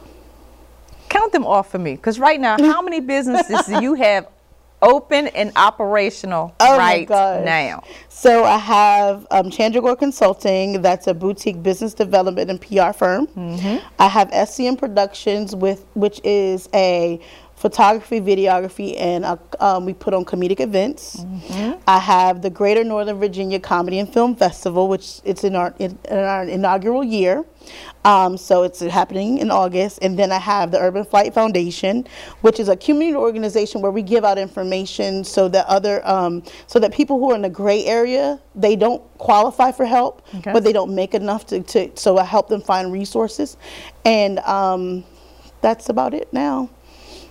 count 1.09 1.31
them 1.31 1.45
off 1.45 1.71
for 1.71 1.79
me? 1.79 1.95
Because 1.95 2.19
right 2.19 2.39
now, 2.39 2.57
how 2.71 2.81
many 2.81 2.99
businesses 2.99 3.65
do 3.67 3.81
you 3.81 3.95
have 3.95 4.27
open 4.83 5.27
and 5.29 5.51
operational 5.55 6.53
Oh 6.59 6.77
right 6.77 7.07
now? 7.43 7.83
So 8.09 8.43
I 8.43 8.57
have 8.57 9.25
um, 9.31 9.49
Chandragore 9.49 9.97
Consulting. 9.97 10.81
That's 10.81 11.07
a 11.07 11.13
boutique 11.13 11.63
business 11.63 11.93
development 11.95 12.49
and 12.51 12.61
PR 12.61 12.91
firm. 12.93 13.27
I 13.99 14.07
have 14.07 14.29
SCM 14.29 14.77
Productions, 14.77 15.55
with 15.55 15.85
which 15.95 16.21
is 16.23 16.69
a 16.75 17.19
photography, 17.63 18.19
videography, 18.19 18.93
and 18.99 19.23
uh, 19.23 19.37
um, 19.61 19.85
we 19.85 19.93
put 19.93 20.13
on 20.13 20.25
comedic 20.25 20.59
events. 20.59 21.23
I 21.87 21.97
have 21.97 22.41
the 22.41 22.49
Greater 22.49 22.83
Northern 22.83 23.17
Virginia 23.17 23.57
Comedy 23.57 23.99
and 23.99 24.13
Film 24.13 24.35
Festival, 24.35 24.89
which 24.89 25.21
it's 25.23 25.45
in 25.45 25.55
our 25.55 25.73
in, 25.79 25.97
in 26.11 26.17
our 26.17 26.43
inaugural 26.43 27.05
year. 27.05 27.45
Um, 28.03 28.35
so 28.35 28.63
it's 28.63 28.81
happening 28.81 29.37
in 29.37 29.49
August, 29.49 29.99
and 30.01 30.19
then 30.19 30.29
I 30.33 30.39
have 30.39 30.71
the 30.71 30.79
Urban 30.87 31.05
Flight 31.05 31.33
Foundation, 31.33 32.05
which 32.41 32.59
is 32.59 32.67
a 32.67 32.75
community 32.75 33.15
organization 33.15 33.81
where 33.81 33.93
we 33.93 34.01
give 34.01 34.25
out 34.25 34.37
information 34.37 35.23
so 35.23 35.47
that 35.47 35.65
other 35.67 36.05
um, 36.05 36.43
so 36.67 36.79
that 36.79 36.91
people 36.93 37.17
who 37.17 37.31
are 37.31 37.35
in 37.35 37.43
the 37.43 37.49
gray 37.49 37.85
area 37.85 38.41
they 38.55 38.75
don't 38.75 39.01
qualify 39.19 39.71
for 39.71 39.85
help, 39.85 40.21
Okay. 40.35 40.51
but 40.51 40.65
they 40.65 40.73
don't 40.73 40.93
make 40.93 41.13
enough 41.13 41.45
to, 41.45 41.61
to 41.61 41.89
so 41.95 42.17
I 42.17 42.25
help 42.25 42.49
them 42.49 42.59
find 42.59 42.91
resources, 42.91 43.55
and 44.03 44.39
um, 44.39 45.05
that's 45.61 45.87
about 45.87 46.13
it 46.13 46.27
now. 46.33 46.69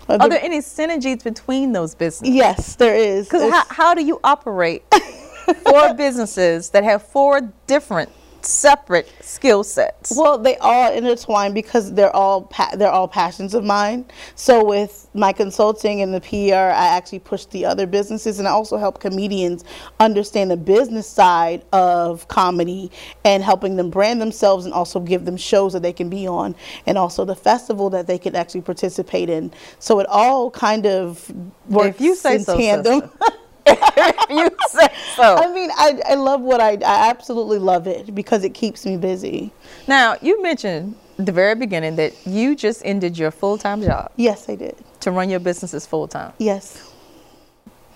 Uh, 0.09 0.19
Are 0.21 0.29
there 0.29 0.43
any 0.43 0.59
synergies 0.59 1.23
between 1.23 1.73
those 1.73 1.95
businesses? 1.95 2.35
yes, 2.35 2.77
there 2.77 2.95
is. 2.97 3.27
Because 3.27 3.51
how, 3.51 3.65
how 3.69 3.95
do 3.95 4.05
you 4.05 4.21
operate 4.25 4.83
four 5.65 5.95
businesses 5.95 6.71
that 6.71 6.85
have 6.85 7.03
four 7.07 7.53
different 7.67 8.11
separate 8.45 9.11
skill 9.21 9.65
sets? 9.65 10.13
Well, 10.17 10.39
they 10.39 10.57
all 10.59 10.93
intertwine 10.93 11.55
because 11.55 11.93
they're 11.93 12.15
all 12.15 12.43
pa- 12.43 12.73
they're 12.77 12.91
all 12.91 13.09
passions 13.09 13.55
of 13.55 13.65
mine. 13.65 14.07
So 14.35 14.65
with 14.65 15.09
my 15.15 15.33
consulting 15.33 16.01
and 16.01 16.15
the 16.15 16.21
PR, 16.21 16.55
I 16.55 16.87
actually 16.97 17.21
push 17.21 17.45
the 17.47 17.65
other 17.65 17.87
businesses, 17.87 18.39
and 18.39 18.49
I 18.49 18.51
also 18.51 18.77
help 18.77 19.01
comedians 19.01 19.65
understand 20.01 20.51
the 20.51 20.57
business 20.57 21.07
side 21.07 21.65
of 21.73 22.29
comedy 22.29 22.91
and 23.25 23.43
helping 23.43 23.77
them 23.77 23.91
brand 23.91 24.21
themselves, 24.21 24.65
and 24.65 24.75
also 24.75 25.01
give 25.01 25.25
them 25.25 25.37
shows 25.37 25.73
that 25.73 25.83
they 25.83 25.93
can 25.93 26.09
be 26.09 26.27
on, 26.27 26.55
and 26.87 26.99
also 26.99 27.25
the 27.25 27.37
festival 27.37 27.91
that 27.91 28.07
they 28.07 28.19
can 28.19 28.35
actually 28.35 28.63
participate 28.63 29.29
in. 29.29 29.53
So 29.79 30.01
it 30.01 30.07
all 30.09 30.51
kind 30.51 30.87
of 30.87 31.31
works 31.69 32.01
you 32.01 32.15
say 32.15 32.37
in 32.37 32.45
so, 32.45 32.57
tandem. 32.57 33.11
if 33.67 34.27
you 34.31 34.49
say 34.69 34.89
so. 35.17 35.37
I 35.37 35.53
mean, 35.53 35.71
I, 35.77 36.01
I 36.11 36.15
love 36.15 36.41
what 36.41 36.61
I 36.61 36.73
I 36.85 37.11
absolutely 37.11 37.59
love 37.59 37.87
it 37.87 38.15
because 38.15 38.45
it 38.45 38.51
keeps 38.55 38.85
me 38.87 38.97
busy. 38.97 39.53
Now, 39.87 40.17
you 40.21 40.43
mentioned 40.43 40.95
at 41.19 41.27
the 41.27 41.33
very 41.33 41.55
beginning 41.55 41.97
that 41.97 42.15
you 42.27 42.55
just 42.57 42.83
ended 42.85 43.19
your 43.19 43.31
full 43.31 43.59
time 43.59 43.83
job 43.83 44.11
Yes, 44.17 44.49
I 44.49 44.57
did. 44.57 44.77
to 45.01 45.11
run 45.11 45.31
your 45.31 45.41
businesses 45.41 45.87
full 45.87 46.09
time. 46.09 46.33
Yes. 46.39 46.91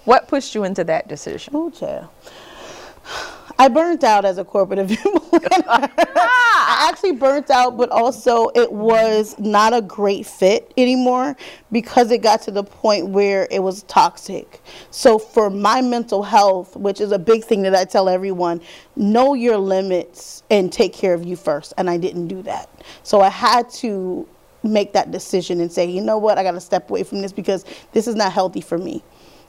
What 0.04 0.28
pushed 0.28 0.54
you 0.54 0.62
into 0.64 0.84
that 0.84 1.08
decision? 1.08 1.54
Oh, 1.56 1.70
child. 1.70 2.08
I 3.58 3.68
burnt 3.68 4.04
out 4.04 4.24
as 4.24 4.38
a 4.38 4.44
corporate 4.44 4.78
employee. 4.90 5.20
I 5.32 6.88
actually 6.90 7.12
burnt 7.12 7.50
out, 7.50 7.76
but 7.76 7.90
also 7.90 8.48
it 8.54 8.70
was 8.70 9.38
not 9.38 9.72
a 9.72 9.80
great 9.80 10.26
fit 10.26 10.72
anymore 10.76 11.36
because 11.72 12.10
it 12.10 12.18
got 12.22 12.42
to 12.42 12.50
the 12.50 12.62
point 12.62 13.08
where 13.08 13.48
it 13.50 13.62
was 13.62 13.82
toxic. 13.84 14.60
So, 14.90 15.18
for 15.18 15.48
my 15.48 15.80
mental 15.80 16.22
health, 16.22 16.76
which 16.76 17.00
is 17.00 17.12
a 17.12 17.18
big 17.18 17.44
thing 17.44 17.62
that 17.62 17.74
I 17.74 17.84
tell 17.84 18.08
everyone, 18.08 18.60
know 18.94 19.34
your 19.34 19.56
limits 19.56 20.42
and 20.50 20.72
take 20.72 20.92
care 20.92 21.14
of 21.14 21.24
you 21.24 21.36
first. 21.36 21.72
And 21.78 21.88
I 21.88 21.96
didn't 21.96 22.28
do 22.28 22.42
that. 22.42 22.68
So, 23.02 23.20
I 23.20 23.30
had 23.30 23.70
to 23.70 24.28
make 24.62 24.92
that 24.92 25.10
decision 25.10 25.60
and 25.60 25.70
say, 25.72 25.86
you 25.86 26.00
know 26.00 26.18
what, 26.18 26.38
I 26.38 26.42
got 26.42 26.52
to 26.52 26.60
step 26.60 26.90
away 26.90 27.04
from 27.04 27.22
this 27.22 27.32
because 27.32 27.64
this 27.92 28.06
is 28.06 28.14
not 28.14 28.32
healthy 28.32 28.60
for 28.60 28.78
me 28.78 29.02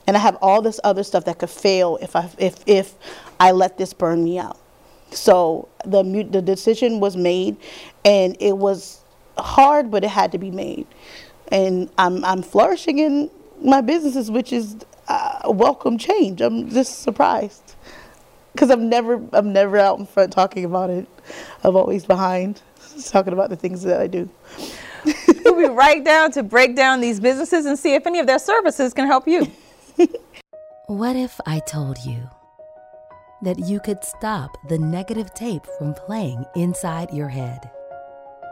and 0.08 0.16
I 0.16 0.22
have 0.22 0.38
all 0.42 0.62
this 0.62 0.80
other 0.84 1.04
stuff 1.04 1.26
that 1.26 1.40
could 1.40 1.50
fail 1.50 1.98
if 2.02 2.16
I 2.16 2.30
if 2.40 2.56
if 2.66 2.96
I 3.40 3.52
let 3.52 3.78
this 3.78 3.94
burn 3.94 4.24
me 4.24 4.40
out. 4.40 4.58
So 5.12 5.68
the 5.86 6.02
the 6.30 6.42
decision 6.42 7.00
was 7.00 7.16
made, 7.18 7.58
and 8.06 8.36
it 8.40 8.58
was 8.58 9.02
hard, 9.38 9.92
but 9.92 10.04
it 10.04 10.10
had 10.10 10.32
to 10.32 10.38
be 10.38 10.50
made. 10.50 10.88
And 11.52 11.90
I'm 11.98 12.24
I'm 12.26 12.42
flourishing 12.42 13.00
in 13.00 13.30
my 13.62 13.82
businesses, 13.82 14.32
which 14.32 14.54
is 14.54 14.78
a 15.10 15.52
welcome 15.52 15.98
change. 15.98 16.42
I'm 16.42 16.70
just 16.70 17.02
surprised 17.02 17.76
because 18.54 18.70
I'm 18.70 18.90
never 18.90 19.22
I'm 19.34 19.54
never 19.54 19.78
out 19.78 20.00
in 20.00 20.06
front 20.06 20.32
talking 20.32 20.66
about 20.66 20.90
it. 20.90 21.08
I'm 21.64 21.76
always 21.76 22.06
behind 22.06 22.62
talking 23.10 23.34
about 23.34 23.50
the 23.50 23.56
things 23.56 23.84
that 23.84 24.02
I 24.02 24.08
do. 24.08 24.30
we'll 25.46 25.56
be 25.56 25.74
right 25.74 26.04
down 26.04 26.32
to 26.32 26.44
break 26.44 26.76
down 26.76 27.02
these 27.02 27.20
businesses 27.20 27.66
and 27.66 27.78
see 27.78 27.94
if 27.94 28.08
any 28.08 28.20
of 28.20 28.28
their 28.28 28.40
services 28.40 28.94
can 28.94 29.06
help 29.06 29.28
you. 29.28 29.52
What 30.88 31.16
if 31.16 31.40
I 31.46 31.60
told 31.60 31.98
you 32.06 32.30
that 33.42 33.60
you 33.60 33.80
could 33.80 34.04
stop 34.04 34.58
the 34.68 34.78
negative 34.78 35.34
tape 35.34 35.66
from 35.78 35.94
playing 35.94 36.46
inside 36.56 37.14
your 37.14 37.28
head? 37.28 37.70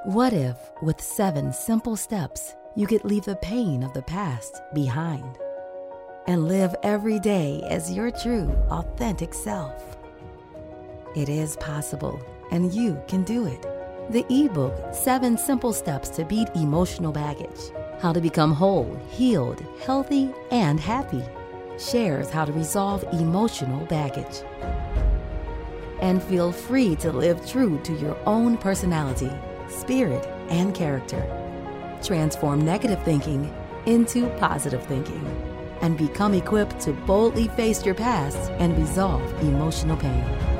What 0.05 0.33
if, 0.33 0.57
with 0.81 1.01
seven 1.01 1.53
simple 1.53 1.95
steps, 1.95 2.55
you 2.75 2.87
could 2.87 3.05
leave 3.05 3.25
the 3.25 3.37
pain 3.37 3.83
of 3.83 3.93
the 3.93 4.01
past 4.01 4.61
behind 4.73 5.37
and 6.27 6.47
live 6.47 6.75
every 6.83 7.19
day 7.19 7.61
as 7.69 7.91
your 7.91 8.11
true, 8.11 8.49
authentic 8.69 9.33
self? 9.33 9.97
It 11.15 11.29
is 11.29 11.55
possible, 11.57 12.19
and 12.51 12.73
you 12.73 13.01
can 13.07 13.23
do 13.23 13.45
it. 13.45 13.61
The 14.11 14.25
ebook, 14.29 14.93
Seven 14.93 15.37
Simple 15.37 15.73
Steps 15.73 16.09
to 16.09 16.25
Beat 16.25 16.49
Emotional 16.55 17.11
Baggage 17.11 17.71
How 17.99 18.11
to 18.11 18.21
Become 18.21 18.53
Whole, 18.53 18.99
Healed, 19.09 19.63
Healthy, 19.85 20.31
and 20.51 20.79
Happy, 20.79 21.23
shares 21.79 22.29
how 22.29 22.45
to 22.45 22.51
resolve 22.51 23.03
emotional 23.13 23.85
baggage. 23.85 24.43
And 26.01 26.21
feel 26.21 26.51
free 26.51 26.95
to 26.97 27.11
live 27.11 27.47
true 27.47 27.79
to 27.83 27.93
your 27.93 28.17
own 28.25 28.57
personality, 28.57 29.31
spirit, 29.69 30.25
and 30.49 30.75
character. 30.75 31.23
Transform 32.03 32.63
negative 32.63 33.01
thinking 33.03 33.53
into 33.85 34.27
positive 34.37 34.85
thinking 34.85 35.25
and 35.81 35.97
become 35.97 36.33
equipped 36.33 36.79
to 36.81 36.91
boldly 36.91 37.47
face 37.49 37.85
your 37.85 37.95
past 37.95 38.51
and 38.53 38.77
resolve 38.77 39.21
emotional 39.41 39.97
pain. 39.97 40.54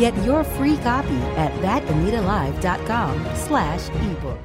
Get 0.00 0.16
your 0.24 0.44
free 0.44 0.78
copy 0.78 1.18
at 1.36 1.52
thatanitalive.com 1.60 3.36
slash 3.36 3.90
ebook. 3.90 4.38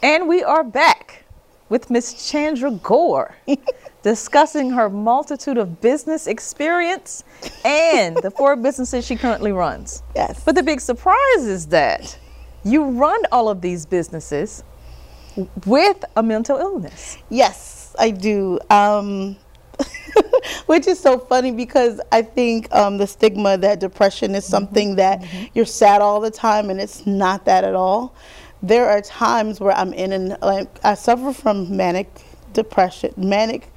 And 0.00 0.28
we 0.28 0.44
are 0.44 0.62
back 0.62 1.24
with 1.68 1.90
Miss 1.90 2.30
Chandra 2.30 2.70
Gore 2.70 3.34
discussing 4.04 4.70
her 4.70 4.88
multitude 4.88 5.58
of 5.58 5.80
business 5.80 6.28
experience 6.28 7.24
and 7.64 8.16
the 8.18 8.30
four 8.30 8.54
businesses 8.54 9.04
she 9.04 9.16
currently 9.16 9.50
runs. 9.50 10.04
Yes. 10.14 10.44
But 10.44 10.54
the 10.54 10.62
big 10.62 10.80
surprise 10.80 11.44
is 11.44 11.66
that 11.66 12.16
you 12.62 12.84
run 12.84 13.20
all 13.32 13.48
of 13.48 13.62
these 13.62 13.84
businesses 13.84 14.62
with 15.66 16.04
a 16.14 16.22
mental 16.22 16.56
illness. 16.56 17.18
Yes, 17.30 17.96
I 17.98 18.12
do. 18.12 18.60
Um, 18.70 19.38
which 20.72 20.86
is 20.86 20.98
so 20.98 21.18
funny 21.18 21.50
because 21.50 22.00
I 22.10 22.22
think 22.22 22.74
um, 22.74 22.96
the 22.96 23.06
stigma 23.06 23.58
that 23.58 23.78
depression 23.78 24.34
is 24.34 24.46
something 24.46 24.96
that 24.96 25.22
you're 25.52 25.66
sad 25.66 26.00
all 26.00 26.18
the 26.18 26.30
time, 26.30 26.70
and 26.70 26.80
it's 26.80 27.06
not 27.06 27.44
that 27.44 27.62
at 27.62 27.74
all. 27.74 28.14
There 28.62 28.88
are 28.88 29.02
times 29.02 29.60
where 29.60 29.76
I'm 29.76 29.92
in 29.92 30.12
and 30.12 30.38
like 30.40 30.68
I 30.82 30.94
suffer 30.94 31.34
from 31.34 31.76
manic 31.76 32.08
depression, 32.54 33.12
manic 33.18 33.68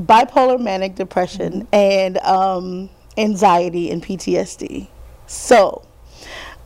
bipolar 0.00 0.60
manic 0.60 0.94
depression, 0.94 1.66
and 1.72 2.18
um, 2.18 2.88
anxiety 3.16 3.90
and 3.90 4.00
PTSD. 4.00 4.86
So, 5.26 5.84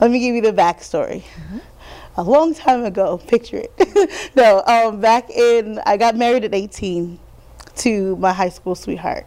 let 0.00 0.10
me 0.10 0.18
give 0.18 0.34
you 0.34 0.42
the 0.42 0.52
backstory. 0.52 1.22
A 2.18 2.22
long 2.22 2.54
time 2.54 2.84
ago, 2.84 3.16
picture 3.26 3.62
it. 3.64 4.30
no, 4.36 4.62
um, 4.66 5.00
back 5.00 5.30
in, 5.30 5.80
I 5.86 5.96
got 5.96 6.14
married 6.14 6.44
at 6.44 6.52
18 6.52 7.20
to 7.76 8.16
my 8.16 8.32
high 8.32 8.48
school 8.48 8.74
sweetheart. 8.74 9.26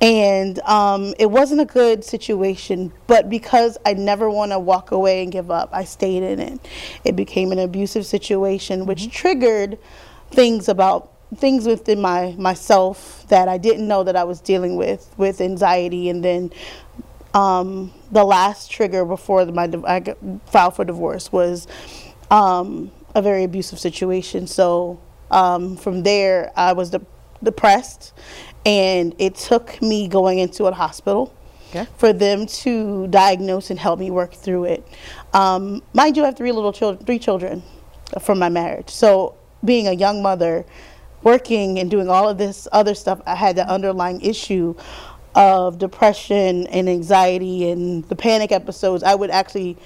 And 0.00 0.58
um, 0.60 1.14
it 1.18 1.30
wasn't 1.30 1.62
a 1.62 1.64
good 1.64 2.04
situation, 2.04 2.92
but 3.06 3.30
because 3.30 3.78
I 3.86 3.94
never 3.94 4.28
want 4.28 4.52
to 4.52 4.58
walk 4.58 4.90
away 4.90 5.22
and 5.22 5.32
give 5.32 5.50
up, 5.50 5.70
I 5.72 5.84
stayed 5.84 6.22
in 6.22 6.38
it. 6.38 6.60
It 7.04 7.16
became 7.16 7.50
an 7.50 7.58
abusive 7.58 8.04
situation, 8.04 8.84
which 8.84 9.10
triggered 9.10 9.78
things 10.30 10.68
about 10.68 11.12
things 11.36 11.66
within 11.66 12.00
my 12.00 12.34
myself 12.38 13.24
that 13.28 13.48
I 13.48 13.58
didn't 13.58 13.88
know 13.88 14.04
that 14.04 14.16
I 14.16 14.24
was 14.24 14.40
dealing 14.40 14.76
with, 14.76 15.12
with 15.16 15.40
anxiety, 15.40 16.10
and 16.10 16.22
then 16.22 16.52
um, 17.32 17.92
the 18.10 18.24
last 18.24 18.70
trigger 18.70 19.04
before 19.04 19.44
the, 19.44 19.52
my 19.52 19.64
I 19.86 20.14
filed 20.46 20.76
for 20.76 20.84
divorce 20.84 21.32
was 21.32 21.66
um, 22.30 22.90
a 23.14 23.22
very 23.22 23.44
abusive 23.44 23.78
situation. 23.78 24.46
So 24.46 25.00
um, 25.30 25.76
from 25.76 26.02
there, 26.02 26.52
I 26.56 26.72
was 26.72 26.90
de- 26.90 27.04
depressed, 27.42 28.12
and 28.64 29.14
it 29.18 29.34
took 29.34 29.80
me 29.82 30.08
going 30.08 30.38
into 30.38 30.64
a 30.66 30.72
hospital 30.72 31.32
Okay. 31.70 31.86
for 31.96 32.12
them 32.12 32.46
to 32.46 33.06
diagnose 33.08 33.70
and 33.70 33.78
help 33.78 33.98
me 33.98 34.10
work 34.10 34.32
through 34.32 34.64
it. 34.64 34.86
Um, 35.34 35.82
mind 35.92 36.16
you, 36.16 36.22
I 36.22 36.26
have 36.26 36.36
three 36.36 36.52
little 36.52 36.72
children, 36.72 37.04
three 37.04 37.18
children 37.18 37.62
from 38.20 38.38
my 38.38 38.48
marriage. 38.48 38.88
So 38.90 39.34
being 39.64 39.88
a 39.88 39.92
young 39.92 40.22
mother, 40.22 40.64
working 41.22 41.78
and 41.80 41.90
doing 41.90 42.08
all 42.08 42.28
of 42.28 42.38
this 42.38 42.68
other 42.70 42.94
stuff, 42.94 43.20
I 43.26 43.34
had 43.34 43.56
the 43.56 43.68
underlying 43.68 44.20
issue 44.20 44.76
of 45.34 45.78
depression 45.78 46.66
and 46.68 46.88
anxiety 46.88 47.68
and 47.70 48.04
the 48.08 48.16
panic 48.16 48.52
episodes. 48.52 49.02
I 49.02 49.14
would 49.16 49.30
actually, 49.30 49.76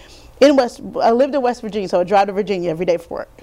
in 0.40 0.54
West, 0.56 0.80
I 1.00 1.10
lived 1.12 1.34
in 1.34 1.42
West 1.42 1.62
Virginia, 1.62 1.88
so 1.88 2.00
I 2.00 2.04
drive 2.04 2.26
to 2.28 2.32
Virginia 2.34 2.70
every 2.70 2.86
day 2.86 2.98
for 2.98 3.08
work. 3.20 3.42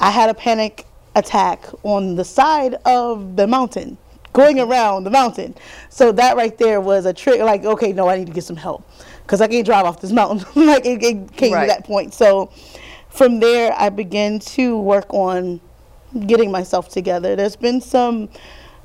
I 0.00 0.10
had 0.10 0.30
a 0.30 0.34
panic 0.34 0.86
attack 1.16 1.64
on 1.82 2.14
the 2.14 2.24
side 2.24 2.76
of 2.84 3.34
the 3.34 3.46
mountain, 3.48 3.98
going 4.32 4.60
around 4.60 5.02
the 5.04 5.10
mountain. 5.10 5.54
So 5.88 6.12
that 6.12 6.36
right 6.36 6.56
there 6.58 6.80
was 6.80 7.06
a 7.06 7.12
trick. 7.12 7.40
Like, 7.40 7.64
okay, 7.64 7.92
no, 7.92 8.08
I 8.08 8.16
need 8.18 8.26
to 8.28 8.32
get 8.32 8.44
some 8.44 8.56
help 8.56 8.88
because 9.22 9.40
I 9.40 9.48
can't 9.48 9.66
drive 9.66 9.84
off 9.86 10.00
this 10.00 10.12
mountain. 10.12 10.46
like 10.66 10.86
it, 10.86 11.02
it 11.02 11.36
came 11.36 11.54
Right. 11.54 11.62
to 11.62 11.66
that 11.68 11.84
point. 11.84 12.14
So 12.14 12.52
from 13.08 13.40
there, 13.40 13.72
I 13.76 13.88
began 13.88 14.38
to 14.40 14.78
work 14.78 15.12
on 15.12 15.60
getting 16.26 16.50
myself 16.52 16.88
together. 16.90 17.34
There's 17.34 17.56
been 17.56 17.80
some 17.80 18.28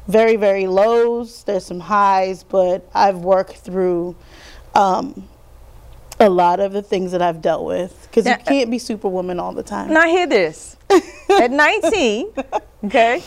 very, 0.07 0.35
very 0.38 0.67
lows. 0.67 1.43
There's 1.43 1.65
some 1.65 1.79
highs, 1.81 2.43
but 2.43 2.89
I've 2.93 3.17
worked 3.19 3.57
through 3.57 4.15
um, 4.73 5.27
a 6.19 6.29
lot 6.29 6.59
of 6.59 6.71
the 6.71 6.81
things 6.81 7.11
that 7.11 7.21
I've 7.21 7.41
dealt 7.41 7.65
with 7.65 8.07
because 8.09 8.25
you 8.25 8.35
can't 8.45 8.71
be 8.71 8.79
superwoman 8.79 9.39
all 9.39 9.51
the 9.53 9.63
time. 9.63 9.93
Now 9.93 10.07
hear 10.07 10.27
this. 10.27 10.77
At 11.41 11.51
19, 11.51 12.31
okay, 12.86 13.24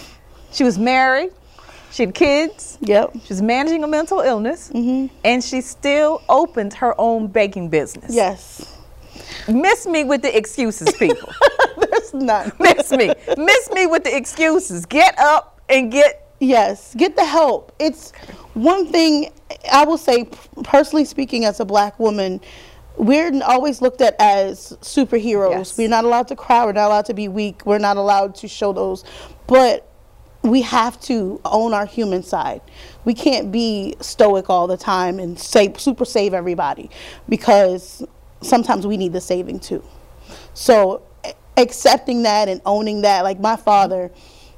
she 0.53 0.65
was 0.65 0.79
married, 0.79 1.31
she 1.91 2.05
had 2.05 2.15
kids, 2.15 2.79
Yep. 2.83 3.13
she 3.25 3.29
was 3.33 3.43
managing 3.43 3.85
a 3.85 3.87
mental 3.89 4.21
illness, 4.21 4.71
Mm-hmm. 4.75 5.15
and 5.25 5.43
she 5.43 5.61
still 5.61 6.23
opened 6.29 6.75
her 6.75 6.95
own 7.01 7.29
baking 7.29 7.69
business. 7.71 8.15
Yes. 8.15 8.71
Miss 9.49 9.87
me 9.87 10.05
with 10.05 10.23
the 10.23 10.37
excuses, 10.37 10.93
people. 10.97 11.33
There's 11.91 12.15
none. 12.15 12.53
Miss 12.59 12.91
me. 12.91 13.13
Miss 13.37 13.71
me 13.73 13.87
with 13.87 14.05
the 14.05 14.15
excuses. 14.17 14.87
Get 14.87 15.19
up 15.19 15.61
and 15.69 15.91
get. 15.93 16.21
Yes, 16.41 16.95
get 16.97 17.15
the 17.17 17.25
help. 17.25 17.73
It's 17.79 18.13
one 18.55 18.87
thing 18.91 19.33
I 19.73 19.85
will 19.85 19.97
say, 19.99 20.29
personally 20.65 21.05
speaking, 21.05 21.45
as 21.45 21.61
a 21.61 21.65
black 21.65 21.99
woman, 22.01 22.41
we're 22.97 23.43
always 23.43 23.83
looked 23.83 24.01
at 24.01 24.15
as 24.19 24.77
superheroes. 24.81 25.51
Yes. 25.51 25.79
We're 25.79 25.89
not 25.89 26.05
allowed 26.05 26.29
to 26.29 26.37
cry. 26.37 26.65
We're 26.65 26.73
not 26.73 26.87
allowed 26.87 27.07
to 27.07 27.15
be 27.15 27.29
weak. 27.29 27.67
We're 27.67 27.79
not 27.79 27.97
allowed 27.97 28.35
to 28.37 28.49
show 28.49 28.73
those. 28.73 29.05
But 29.47 29.91
we 30.43 30.63
have 30.63 31.01
to 31.03 31.41
own 31.45 31.73
our 31.73 31.87
human 31.87 32.23
side. 32.23 32.61
We 33.05 33.15
can't 33.15 33.51
be 33.51 33.97
stoic 34.01 34.51
all 34.51 34.67
the 34.67 34.77
time 34.77 35.19
and 35.19 35.39
super 35.39 36.05
save 36.05 36.35
everybody 36.35 36.91
because 37.29 38.05
sometimes 38.43 38.87
we 38.87 38.97
need 38.97 39.13
the 39.13 39.21
saving 39.21 39.61
too. 39.61 39.83
So 40.53 41.03
accepting 41.57 42.25
that 42.25 42.49
and 42.49 42.61
owning 42.67 43.03
that, 43.03 43.23
like 43.23 43.41
my 43.41 43.57
father 43.57 44.11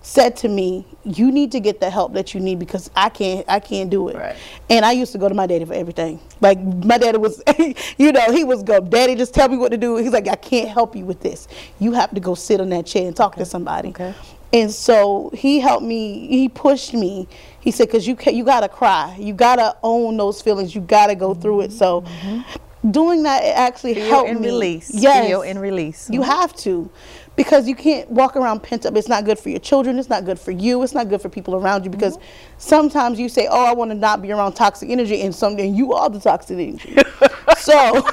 said 0.07 0.37
to 0.37 0.49
me, 0.49 0.87
you 1.03 1.33
need 1.33 1.51
to 1.51 1.59
get 1.59 1.81
the 1.81 1.91
help 1.91 2.13
that 2.13 2.33
you 2.33 2.39
need 2.39 2.61
because 2.61 2.89
I 2.95 3.09
can't 3.09 3.45
I 3.49 3.59
can't 3.59 3.91
do 3.91 4.07
it. 4.09 4.15
Right. 4.15 4.37
And 4.71 4.85
I 4.85 4.93
used 4.93 5.11
to 5.13 5.19
go 5.19 5.29
to 5.29 5.35
my 5.35 5.49
daddy 5.49 5.65
for 5.65 5.75
everything. 5.75 6.21
Like 6.41 6.61
my 6.61 6.97
daddy 6.97 7.19
was 7.19 7.43
you 7.99 8.13
know, 8.13 8.31
he 8.31 8.45
was 8.45 8.63
go, 8.63 8.79
Daddy 8.79 9.17
just 9.17 9.35
tell 9.35 9.49
me 9.49 9.57
what 9.57 9.71
to 9.73 9.77
do. 9.77 9.97
He's 9.97 10.13
like, 10.13 10.29
I 10.29 10.37
can't 10.37 10.69
help 10.69 10.95
you 10.95 11.05
with 11.05 11.21
this. 11.23 11.49
You 11.81 11.91
have 11.95 12.13
to 12.13 12.21
go 12.21 12.37
sit 12.37 12.61
on 12.61 12.69
that 12.69 12.87
chair 12.87 13.09
and 13.09 13.17
talk 13.17 13.35
to 13.35 13.45
somebody. 13.45 13.89
Okay. 13.89 14.15
And 14.53 14.71
so 14.71 15.33
he 15.35 15.59
helped 15.59 15.85
me. 15.85 16.29
He 16.29 16.49
pushed 16.49 16.95
me. 16.95 17.27
He 17.59 17.73
said, 17.73 17.91
"Cause 17.91 18.07
you 18.07 18.17
you 18.27 18.45
gotta 18.45 18.69
cry. 18.69 19.17
You 19.19 19.35
gotta 19.35 19.77
own 19.83 20.17
those 20.17 20.41
feelings. 20.41 20.73
You 20.73 20.83
gotta 20.83 21.17
go 21.17 21.35
through 21.35 21.63
it." 21.63 21.73
So, 21.73 22.03
mm-hmm. 22.03 22.91
doing 22.93 23.25
that 23.25 23.43
it 23.43 23.57
actually 23.57 23.95
Feel 23.95 24.09
helped 24.09 24.31
and 24.31 24.41
me. 24.41 24.47
release. 24.47 24.91
Yes, 24.95 25.27
Feel 25.27 25.43
and 25.43 25.61
release. 25.61 26.09
you 26.09 26.21
mm-hmm. 26.21 26.31
have 26.31 26.55
to, 26.59 26.89
because 27.37 27.69
you 27.69 27.75
can't 27.75 28.11
walk 28.11 28.35
around 28.37 28.63
pent 28.63 28.87
up. 28.87 28.97
It's 28.97 29.09
not 29.09 29.25
good 29.25 29.39
for 29.39 29.51
your 29.51 29.59
children. 29.61 29.99
It's 29.99 30.09
not 30.09 30.25
good 30.25 30.39
for 30.39 30.51
you. 30.51 30.83
It's 30.83 30.95
not 30.95 31.09
good 31.09 31.21
for 31.21 31.29
people 31.29 31.55
around 31.55 31.85
you. 31.85 31.91
Because 31.91 32.19
sometimes 32.59 33.19
you 33.21 33.29
say, 33.29 33.47
"Oh, 33.51 33.65
I 33.65 33.73
want 33.75 33.91
to 33.91 33.95
not 33.95 34.23
be 34.23 34.33
around 34.33 34.55
toxic 34.55 34.91
energy," 34.91 35.23
and 35.23 35.35
someday 35.35 35.67
you 35.69 35.93
are 35.93 36.09
the 36.11 36.19
toxic 36.21 36.59
energy. 36.59 36.97
so 37.59 38.07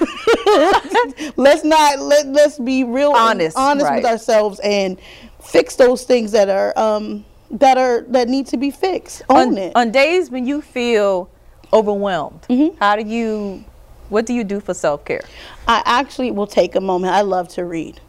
let's 1.38 1.64
not 1.64 2.00
let 2.00 2.28
let's 2.28 2.60
be 2.60 2.84
real 2.84 3.12
Honest, 3.14 3.58
honest 3.58 3.92
with 3.94 4.06
ourselves 4.06 4.60
and 4.64 5.00
fix 5.42 5.76
those 5.76 6.04
things 6.04 6.32
that 6.32 6.50
are 6.50 6.78
um 6.78 7.26
that 7.52 7.78
are 7.78 8.02
that 8.10 8.28
need 8.30 8.48
to 8.48 8.58
be 8.58 8.72
fixed. 8.72 9.22
Own 9.30 9.50
on, 9.50 9.58
it. 9.58 9.72
on 9.76 9.92
days 9.92 10.30
when 10.30 10.46
you 10.46 10.62
feel 10.62 11.30
overwhelmed, 11.72 12.42
Mm-hmm. 12.50 12.78
how 12.78 12.96
do 12.96 13.04
you, 13.04 13.64
what 14.10 14.26
do 14.28 14.34
you 14.34 14.44
do 14.44 14.60
for 14.60 14.74
self 14.74 15.06
care? 15.06 15.22
I 15.68 15.82
actually 15.86 16.32
will 16.32 16.46
take 16.48 16.76
a 16.76 16.82
moment. 16.82 17.14
I 17.14 17.22
love 17.22 17.48
to 17.50 17.66
read. 17.66 18.00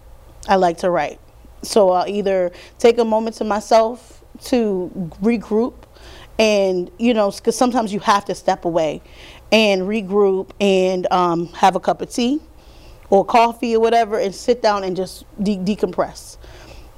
I 0.49 0.57
like 0.57 0.79
to 0.79 0.91
write. 0.91 1.21
So 1.63 1.91
I'll 1.91 2.09
either 2.09 2.53
take 2.79 2.99
a 2.99 3.05
moment 3.05 3.37
to 3.37 3.45
myself 3.45 4.23
to 4.45 4.91
regroup 5.23 5.75
and, 6.39 6.91
you 6.99 7.15
know, 7.15 7.31
because 7.31 7.57
sometimes 7.57 7.93
you 7.93 8.01
have 8.01 8.25
to 8.27 8.35
step 8.35 8.65
away 8.65 9.01
and 9.53 9.83
regroup 9.83 10.51
and 10.61 11.11
um, 11.13 11.47
have 11.49 11.77
a 11.77 11.81
cup 11.81 12.03
of 12.03 12.11
tea 12.11 12.41
or 13.11 13.25
coffee 13.25 13.77
or 13.77 13.81
whatever 13.81 14.19
and 14.19 14.35
sit 14.35 14.61
down 14.61 14.85
and 14.85 14.97
just 14.97 15.25
de- 15.43 15.57
decompress. 15.59 16.37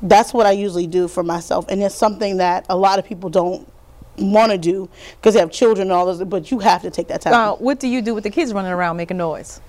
That's 0.03 0.33
what 0.33 0.47
I 0.47 0.53
usually 0.53 0.87
do 0.87 1.09
for 1.09 1.23
myself. 1.23 1.67
And 1.69 1.83
it's 1.83 1.95
something 1.95 2.39
that 2.39 2.67
a 2.69 2.77
lot 2.77 2.99
of 2.99 3.05
people 3.05 3.31
don't 3.31 3.71
want 4.19 4.51
to 4.53 4.59
do 4.59 4.89
because 5.17 5.35
they 5.35 5.41
have 5.41 5.51
children 5.53 5.89
and 5.89 5.93
all 5.93 6.07
this, 6.07 6.23
but 6.27 6.51
you 6.51 6.59
have 6.61 6.83
to 6.83 6.91
take 6.91 7.09
that 7.09 7.21
time. 7.21 7.33
What 7.61 7.79
do 7.81 7.89
you 7.89 8.01
do 8.03 8.15
with 8.15 8.25
the 8.25 8.31
kids 8.31 8.53
running 8.53 8.73
around 8.73 8.97
making 8.97 9.19
noise? 9.19 9.61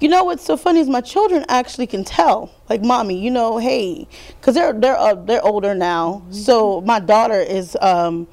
You 0.00 0.08
know 0.08 0.24
what's 0.24 0.44
so 0.44 0.56
funny 0.56 0.80
is 0.80 0.88
my 0.88 1.02
children 1.02 1.44
actually 1.48 1.86
can 1.86 2.04
tell, 2.04 2.50
like, 2.68 2.82
mommy, 2.82 3.18
you 3.20 3.30
know, 3.30 3.58
hey, 3.58 4.08
because 4.40 4.54
they're 4.54 4.72
they're 4.72 4.96
uh, 4.96 5.14
they're 5.14 5.44
older 5.44 5.74
now. 5.74 6.22
So 6.30 6.80
my 6.80 7.00
daughter 7.00 7.40
is 7.40 7.76
um, 7.80 8.26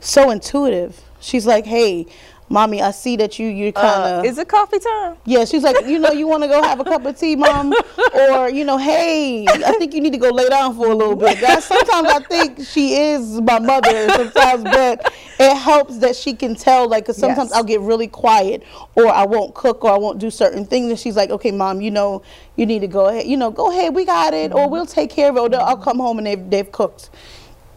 so 0.00 0.30
intuitive. 0.30 1.00
She's 1.20 1.46
like, 1.46 1.64
hey, 1.64 2.06
mommy, 2.48 2.82
I 2.82 2.90
see 2.92 3.16
that 3.16 3.38
you 3.38 3.48
you 3.48 3.72
kind 3.72 3.86
Uh, 3.86 4.18
of 4.20 4.24
is 4.26 4.38
it 4.38 4.48
coffee 4.48 4.78
time? 4.78 5.16
yeah. 5.24 5.44
She's 5.44 5.62
like, 5.62 5.86
you 5.86 5.98
know, 5.98 6.10
you 6.12 6.26
want 6.26 6.42
to 6.42 6.48
go 6.48 6.62
have 6.62 6.78
a 6.80 6.84
cup 6.84 7.04
of 7.04 7.18
tea, 7.18 7.36
mom, 7.36 7.72
or 8.14 8.48
you 8.48 8.64
know, 8.64 8.76
hey, 8.78 9.44
I 9.48 9.72
think 9.78 9.94
you 9.94 10.00
need 10.00 10.12
to 10.12 10.18
go 10.18 10.30
lay 10.30 10.48
down 10.48 10.76
for 10.76 10.86
a 10.90 10.94
little 10.94 11.16
bit. 11.16 11.40
That, 11.40 11.62
sometimes 11.62 12.08
I 12.08 12.20
think 12.20 12.60
she 12.66 12.96
is 12.96 13.40
my 13.40 13.58
mother, 13.58 14.08
sometimes, 14.10 14.64
but 14.64 15.12
it 15.40 15.56
helps 15.56 15.98
that 15.98 16.14
she 16.16 16.34
can 16.34 16.54
tell. 16.54 16.88
Like, 16.88 17.06
cause 17.06 17.16
sometimes 17.16 17.50
Yes. 17.50 17.56
I'll 17.56 17.64
get 17.64 17.80
really 17.80 18.08
quiet, 18.08 18.62
or 18.94 19.08
I 19.08 19.24
won't 19.24 19.54
cook, 19.54 19.84
or 19.84 19.90
I 19.92 19.98
won't 19.98 20.18
do 20.18 20.30
certain 20.30 20.64
things, 20.66 20.90
and 20.90 20.98
she's 20.98 21.16
like, 21.16 21.30
okay, 21.30 21.50
mom, 21.50 21.80
you 21.80 21.90
know, 21.90 22.22
you 22.56 22.66
need 22.66 22.80
to 22.80 22.86
go 22.88 23.06
ahead, 23.08 23.26
you 23.26 23.36
know, 23.36 23.50
go 23.50 23.70
ahead, 23.70 23.94
we 23.94 24.04
got 24.04 24.34
it, 24.34 24.52
or 24.52 24.68
we'll 24.68 24.86
take 24.86 25.10
care 25.10 25.30
of 25.30 25.36
it. 25.36 25.40
Or 25.40 25.60
I'll 25.60 25.76
come 25.76 25.98
home 25.98 26.18
and 26.18 26.26
they've 26.26 26.50
they've 26.50 26.70
cooked 26.70 27.10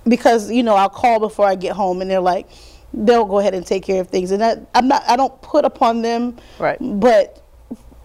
because 0.07 0.49
you 0.51 0.63
know 0.63 0.75
I'll 0.75 0.89
call 0.89 1.19
before 1.19 1.45
I 1.45 1.55
get 1.55 1.73
home, 1.73 2.01
and 2.01 2.09
they're 2.11 2.19
like, 2.19 2.47
they'll 2.93 3.25
go 3.25 3.39
ahead 3.39 3.53
and 3.53 3.65
take 3.65 3.83
care 3.83 4.01
of 4.01 4.07
things, 4.09 4.31
and 4.31 4.41
that, 4.41 4.59
I'm 4.73 4.87
not, 4.87 5.03
I 5.07 5.15
don't 5.15 5.39
put 5.41 5.65
upon 5.65 6.01
them, 6.01 6.37
Right. 6.59 6.77
But 6.79 7.43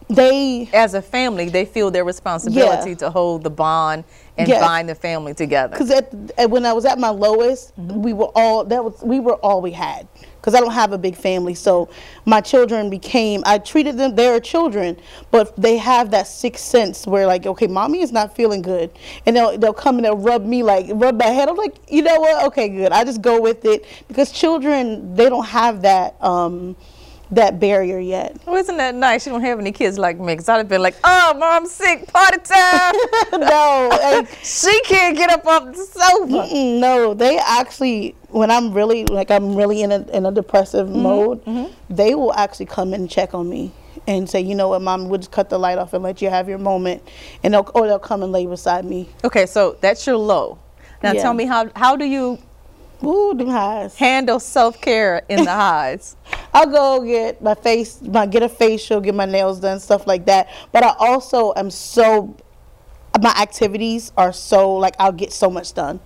they 0.08 0.68
as 0.74 0.92
a 0.94 1.00
family, 1.00 1.48
they 1.48 1.64
feel 1.64 1.90
their 1.90 2.04
responsibility 2.04 2.90
Yeah. 2.90 2.96
to 2.96 3.10
hold 3.10 3.44
the 3.44 3.50
bond 3.50 4.04
and 4.38 4.48
Yes. 4.48 4.60
bind 4.60 4.88
the 4.88 4.94
family 4.94 5.34
together. 5.34 5.76
because 5.76 5.90
when 6.48 6.64
I 6.64 6.72
was 6.72 6.84
at 6.84 6.98
my 6.98 7.10
lowest, 7.10 7.72
we 7.76 8.12
were 8.12 8.30
all 8.34 8.64
that 8.64 8.82
was 8.84 9.00
we 9.02 9.20
were 9.20 9.34
all 9.36 9.60
we 9.60 9.72
had. 9.72 10.08
Because 10.36 10.56
I 10.56 10.60
don't 10.60 10.72
have 10.72 10.90
a 10.92 10.98
big 10.98 11.14
family, 11.14 11.54
so 11.54 11.88
my 12.24 12.40
children 12.40 12.90
became. 12.90 13.44
I 13.46 13.58
treated 13.58 13.96
them. 13.96 14.16
They're 14.16 14.40
children, 14.40 14.96
but 15.30 15.54
they 15.56 15.76
have 15.76 16.10
that 16.10 16.26
sixth 16.26 16.64
sense 16.64 17.06
where 17.06 17.28
like, 17.28 17.46
okay, 17.46 17.68
mommy 17.68 18.00
is 18.00 18.10
not 18.10 18.34
feeling 18.34 18.60
good, 18.60 18.90
and 19.24 19.36
they'll 19.36 19.56
they'll 19.56 19.72
come 19.72 19.96
and 19.98 20.04
they'll 20.04 20.16
rub 20.16 20.44
me 20.44 20.64
like 20.64 20.86
rub 20.94 21.16
my 21.16 21.26
head. 21.26 21.48
I'm 21.48 21.54
like, 21.56 21.76
you 21.88 22.02
know 22.02 22.18
what? 22.18 22.44
Okay, 22.46 22.68
good. 22.70 22.90
I 22.90 23.04
just 23.04 23.22
go 23.22 23.40
with 23.40 23.64
it 23.64 23.84
because 24.08 24.32
children 24.32 25.14
they 25.14 25.28
don't 25.28 25.46
have 25.46 25.82
that 25.82 26.16
um 26.20 26.74
that 27.32 27.58
barrier 27.58 27.98
yet. 27.98 28.36
Oh, 28.46 28.56
isn't 28.56 28.76
that 28.76 28.94
nice? 28.94 29.26
You 29.26 29.32
don't 29.32 29.42
have 29.42 29.58
any 29.58 29.72
kids 29.72 29.98
like 29.98 30.18
me, 30.18 30.34
because 30.34 30.48
I'd 30.48 30.58
have 30.58 30.68
been 30.68 30.82
like, 30.82 30.94
oh, 31.02 31.34
mom's 31.38 31.72
sick, 31.72 32.06
party 32.12 32.38
time. 32.38 32.94
no, 33.40 33.88
like, 33.90 34.28
she 34.42 34.80
can't 34.84 35.16
get 35.16 35.30
up 35.30 35.44
off 35.46 35.66
the 35.74 35.84
sofa. 35.84 36.54
Mm, 36.54 36.80
no, 36.80 37.14
they 37.14 37.38
actually 37.38 38.14
when 38.28 38.50
I'm 38.50 38.72
really 38.72 39.04
like 39.04 39.30
I'm 39.30 39.54
really 39.54 39.82
in 39.82 39.92
a 39.92 40.00
in 40.16 40.26
a 40.26 40.32
depressive 40.32 40.88
mode, 40.88 41.42
they 41.90 42.14
will 42.14 42.32
actually 42.34 42.66
come 42.66 42.94
and 42.94 43.08
check 43.10 43.34
on 43.34 43.48
me 43.48 43.72
and 44.06 44.28
say, 44.28 44.40
you 44.40 44.54
know 44.54 44.68
what, 44.68 44.82
mom, 44.82 45.08
we'll 45.08 45.18
just 45.18 45.30
cut 45.30 45.48
the 45.48 45.58
light 45.58 45.78
off 45.78 45.92
and 45.92 46.02
let 46.02 46.20
you 46.20 46.28
have 46.28 46.48
your 46.48 46.58
moment, 46.58 47.02
and 47.42 47.54
they'll 47.54 47.70
or 47.74 47.86
they'll 47.86 47.98
come 47.98 48.22
and 48.22 48.32
lay 48.32 48.46
beside 48.46 48.84
me. 48.84 49.08
Okay, 49.24 49.46
so 49.46 49.76
that's 49.80 50.06
your 50.06 50.16
low. 50.16 50.58
Now 51.02 51.12
Yeah. 51.12 51.22
tell 51.22 51.34
me 51.34 51.46
how 51.46 51.70
how 51.76 51.96
do 51.96 52.04
you 52.04 52.38
Ooh, 53.04 53.34
them 53.34 53.48
highs. 53.48 53.96
handle 53.96 54.38
self 54.40 54.80
care 54.80 55.22
in 55.28 55.44
the 55.44 55.50
highs? 55.50 56.16
I'll 56.54 56.66
go 56.66 57.04
get 57.04 57.42
my 57.42 57.54
face, 57.54 58.00
my 58.02 58.26
get 58.26 58.42
a 58.42 58.48
facial, 58.48 59.00
get 59.00 59.14
my 59.14 59.24
nails 59.26 59.60
done, 59.60 59.80
stuff 59.80 60.06
like 60.06 60.26
that. 60.26 60.48
But 60.70 60.84
I 60.84 60.94
also 60.98 61.52
am 61.56 61.70
so, 61.70 62.36
my 63.20 63.30
activities 63.30 64.12
are 64.16 64.32
so 64.32 64.74
like 64.74 64.94
I'll 64.98 65.12
get 65.12 65.32
so 65.32 65.50
much 65.50 65.72
done. 65.74 66.00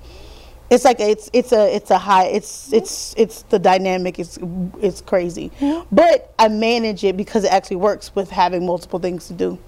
It's 0.68 0.84
like 0.84 0.98
it's 0.98 1.30
it's 1.32 1.52
a 1.52 1.72
it's 1.76 1.92
a 1.92 1.98
high 1.98 2.24
it's 2.26 2.72
it's 2.72 3.14
it's 3.16 3.42
the 3.42 3.58
dynamic 3.58 4.18
it's 4.18 4.36
it's 4.82 5.00
crazy, 5.00 5.52
but 5.92 6.34
I 6.40 6.48
manage 6.48 7.04
it 7.04 7.16
because 7.16 7.44
it 7.44 7.52
actually 7.52 7.76
works 7.76 8.14
with 8.16 8.30
having 8.30 8.66
multiple 8.66 8.98
things 8.98 9.28
to 9.28 9.32
do. 9.34 9.58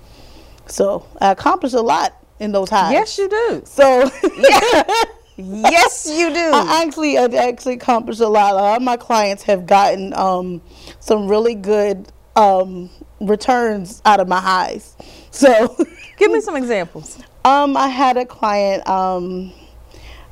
So 0.66 1.06
I 1.20 1.30
accomplish 1.30 1.72
a 1.74 1.80
lot 1.80 2.14
in 2.40 2.50
those 2.52 2.68
highs. 2.70 2.92
yes, 2.92 3.16
you 3.16 3.28
do. 3.28 3.62
So 3.64 4.10
Yes, 5.38 6.08
you 6.10 6.32
do. 6.34 6.50
I 6.52 6.82
actually 6.84 7.16
I 7.16 7.24
actually 7.26 7.74
accomplished 7.74 8.20
a 8.20 8.28
lot. 8.28 8.52
A 8.52 8.56
lot 8.56 8.76
of 8.76 8.82
my 8.82 8.96
clients 8.96 9.44
have 9.44 9.66
gotten 9.66 10.12
um, 10.14 10.60
some 10.98 11.28
really 11.28 11.54
good 11.54 12.10
um, 12.34 12.90
returns 13.20 14.02
out 14.04 14.20
of 14.20 14.28
my 14.28 14.40
highs. 14.40 14.96
So 15.30 15.76
Give 16.16 16.32
me 16.32 16.40
some 16.40 16.56
examples. 16.56 17.18
um, 17.44 17.76
I 17.76 17.86
had 17.88 18.16
a 18.16 18.24
client 18.26 18.84
um, 18.88 19.52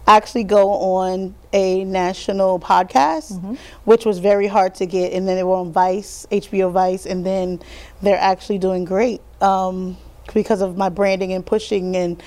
actually 0.09 0.43
go 0.43 0.71
on 0.71 1.35
a 1.53 1.85
national 1.85 2.59
podcast, 2.59 3.57
which 3.85 4.05
was 4.05 4.19
very 4.19 4.49
hard 4.49 4.75
to 4.77 4.87
get, 4.87 5.13
and 5.13 5.29
then 5.29 5.37
they 5.37 5.45
were 5.45 5.55
on 5.55 5.71
Vice, 5.71 6.27
HBO 6.33 6.73
Vice, 6.73 7.07
and 7.07 7.25
then 7.25 7.61
they're 8.03 8.19
actually 8.19 8.59
doing 8.59 8.85
great 8.85 9.21
um, 9.41 9.97
because 10.35 10.61
of 10.61 10.77
my 10.77 10.89
branding 10.89 11.33
and 11.33 11.47
pushing. 11.47 11.95
And 11.95 12.21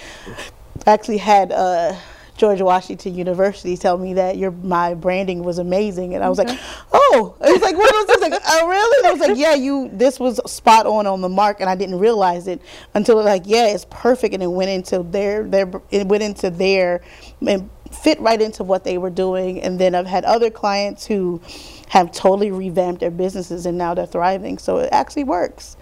I 0.88 0.92
actually 0.94 1.18
had 1.18 1.52
uh, 1.52 1.96
George 2.40 2.62
Washington 2.62 3.16
University 3.16 3.76
tell 3.76 3.98
me 3.98 4.14
that 4.14 4.38
your 4.38 4.52
my 4.52 4.94
branding 4.94 5.44
was 5.44 5.58
amazing, 5.58 6.16
and 6.16 6.24
I 6.24 6.30
was 6.30 6.38
like, 6.38 6.58
oh, 6.94 7.36
it 7.42 7.52
was 7.52 7.62
like 7.62 7.76
one 7.76 7.86
of 7.86 8.08
those 8.08 8.16
things, 8.16 8.32
like, 8.32 8.42
oh 8.48 8.68
really? 8.68 8.98
And 9.00 9.08
I 9.08 9.12
was 9.12 9.20
like, 9.20 9.38
yeah, 9.38 9.56
you 9.56 9.90
this 9.92 10.22
was 10.22 10.40
spot 10.50 10.86
on 10.86 11.06
on 11.06 11.20
the 11.20 11.28
mark, 11.28 11.60
and 11.60 11.70
I 11.70 11.76
didn't 11.76 12.00
realize 12.00 12.48
it 12.48 12.62
until 12.94 13.22
like, 13.22 13.44
yeah, 13.46 13.68
it's 13.68 13.86
perfect, 13.90 14.34
and 14.34 14.42
it 14.42 14.48
went 14.48 14.70
into 14.70 15.04
their 15.04 15.44
their 15.44 15.70
it 15.92 16.08
went 16.08 16.24
into 16.24 16.50
their 16.50 17.02
and 17.46 17.70
fit 17.92 18.20
right 18.22 18.42
into 18.42 18.64
what 18.64 18.86
they 18.86 18.98
were 18.98 19.10
doing, 19.10 19.62
and 19.62 19.78
then 19.78 19.94
I've 19.94 20.08
had 20.08 20.24
other 20.24 20.50
clients 20.50 21.06
who 21.06 21.42
have 21.90 22.14
totally 22.14 22.52
revamped 22.52 23.02
their 23.02 23.12
businesses 23.12 23.66
and 23.66 23.78
now 23.78 23.94
they're 23.96 24.06
thriving, 24.06 24.60
so 24.60 24.78
it 24.78 24.90
actually 24.94 25.26
works. 25.26 25.76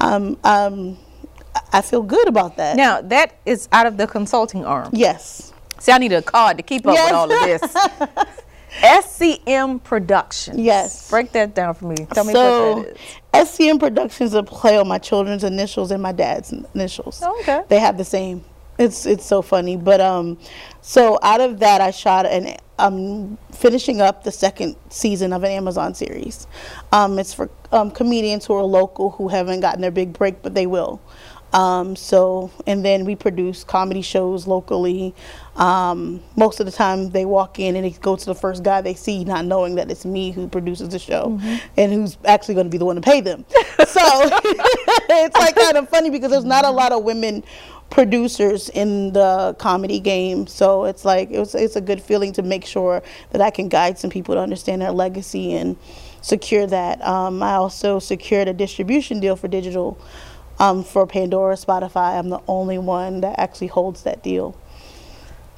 Um, 0.00 0.38
um, 0.42 0.98
I 1.72 1.82
feel 1.82 2.02
good 2.02 2.26
about 2.26 2.56
that. 2.56 2.76
Now 2.76 3.00
that 3.02 3.38
is 3.46 3.68
out 3.70 3.86
of 3.86 3.96
the 3.96 4.08
consulting 4.08 4.64
arm. 4.64 4.90
yes. 4.92 5.52
See, 5.80 5.90
I 5.92 5.98
need 5.98 6.12
a 6.12 6.22
card 6.22 6.58
to 6.58 6.62
keep 6.62 6.86
up 6.86 6.94
Yes. 6.94 7.06
with 7.06 7.14
all 7.14 7.32
of 7.32 7.40
this. 8.20 8.36
SCM 8.82 9.82
Productions. 9.82 10.58
Yes. 10.60 11.10
Break 11.10 11.32
that 11.32 11.54
down 11.54 11.74
for 11.74 11.86
me. 11.86 11.96
Tell 12.12 12.24
me 12.24 12.32
so, 12.32 12.76
what 12.76 12.86
that 13.32 13.42
is. 13.42 13.48
SCM 13.50 13.80
Productions 13.80 14.34
a 14.34 14.42
play 14.42 14.78
on 14.78 14.86
my 14.86 14.98
children's 14.98 15.42
initials 15.42 15.90
and 15.90 16.02
my 16.02 16.12
dad's 16.12 16.52
initials. 16.74 17.20
Oh, 17.24 17.36
okay. 17.40 17.62
They 17.68 17.80
have 17.80 17.98
the 17.98 18.04
same. 18.04 18.44
It's 18.78 19.04
it's 19.04 19.26
so 19.26 19.42
funny, 19.42 19.76
but 19.76 20.00
um, 20.00 20.38
so 20.80 21.18
out 21.22 21.42
of 21.42 21.60
that 21.60 21.82
I 21.82 21.90
shot 21.90 22.24
an 22.24 22.56
um 22.78 23.36
finishing 23.52 24.00
up 24.00 24.24
the 24.24 24.32
second 24.32 24.76
season 24.88 25.34
of 25.34 25.44
an 25.44 25.50
Amazon 25.50 25.92
series. 25.94 26.46
Um, 26.92 27.18
it's 27.18 27.34
for 27.34 27.50
um, 27.72 27.90
comedians 27.90 28.46
who 28.46 28.54
are 28.54 28.62
local 28.62 29.10
who 29.10 29.28
haven't 29.28 29.60
gotten 29.60 29.82
their 29.82 29.90
big 29.90 30.14
break, 30.14 30.40
but 30.42 30.54
they 30.54 30.66
will. 30.66 31.00
Um, 31.52 31.94
so 31.96 32.50
and 32.66 32.82
then 32.82 33.04
we 33.04 33.16
produce 33.16 33.64
comedy 33.64 34.00
shows 34.02 34.46
locally. 34.46 35.14
Um, 35.60 36.22
most 36.36 36.58
of 36.58 36.64
the 36.64 36.72
time 36.72 37.10
they 37.10 37.26
walk 37.26 37.58
in 37.58 37.76
and 37.76 37.84
they 37.84 37.90
go 37.90 38.16
to 38.16 38.24
the 38.24 38.34
first 38.34 38.62
guy 38.62 38.80
they 38.80 38.94
see, 38.94 39.24
not 39.24 39.44
knowing 39.44 39.74
that 39.74 39.90
it's 39.90 40.06
me 40.06 40.30
who 40.30 40.48
produces 40.48 40.88
the 40.88 40.98
show 40.98 41.38
and 41.76 41.92
who's 41.92 42.16
actually 42.24 42.54
going 42.54 42.64
to 42.66 42.70
be 42.70 42.78
the 42.78 42.86
one 42.86 42.96
to 42.96 43.02
pay 43.02 43.20
them. 43.20 43.44
so 43.86 44.00
it's 44.02 45.36
like 45.36 45.54
kind 45.54 45.76
of 45.76 45.86
funny 45.90 46.08
because 46.08 46.30
there's 46.30 46.46
not 46.46 46.64
a 46.64 46.70
lot 46.70 46.92
of 46.92 47.04
women 47.04 47.44
producers 47.90 48.70
in 48.70 49.12
the 49.12 49.54
comedy 49.58 50.00
game. 50.00 50.46
So 50.46 50.84
it's 50.86 51.04
like 51.04 51.30
it 51.30 51.38
was, 51.38 51.54
it's 51.54 51.76
a 51.76 51.80
good 51.82 52.00
feeling 52.00 52.32
to 52.34 52.42
make 52.42 52.64
sure 52.64 53.02
that 53.32 53.42
I 53.42 53.50
can 53.50 53.68
guide 53.68 53.98
some 53.98 54.08
people 54.08 54.36
to 54.36 54.40
understand 54.40 54.80
their 54.80 54.92
legacy 54.92 55.52
and 55.52 55.76
secure 56.22 56.66
that. 56.68 57.06
Um, 57.06 57.42
I 57.42 57.54
also 57.54 57.98
secured 57.98 58.48
a 58.48 58.54
distribution 58.54 59.20
deal 59.20 59.36
for 59.36 59.46
digital 59.46 59.98
um, 60.58 60.84
for 60.84 61.06
Pandora, 61.06 61.56
Spotify. 61.56 62.18
I'm 62.18 62.30
the 62.30 62.40
only 62.48 62.78
one 62.78 63.20
that 63.20 63.38
actually 63.38 63.66
holds 63.66 64.04
that 64.04 64.22
deal. 64.22 64.56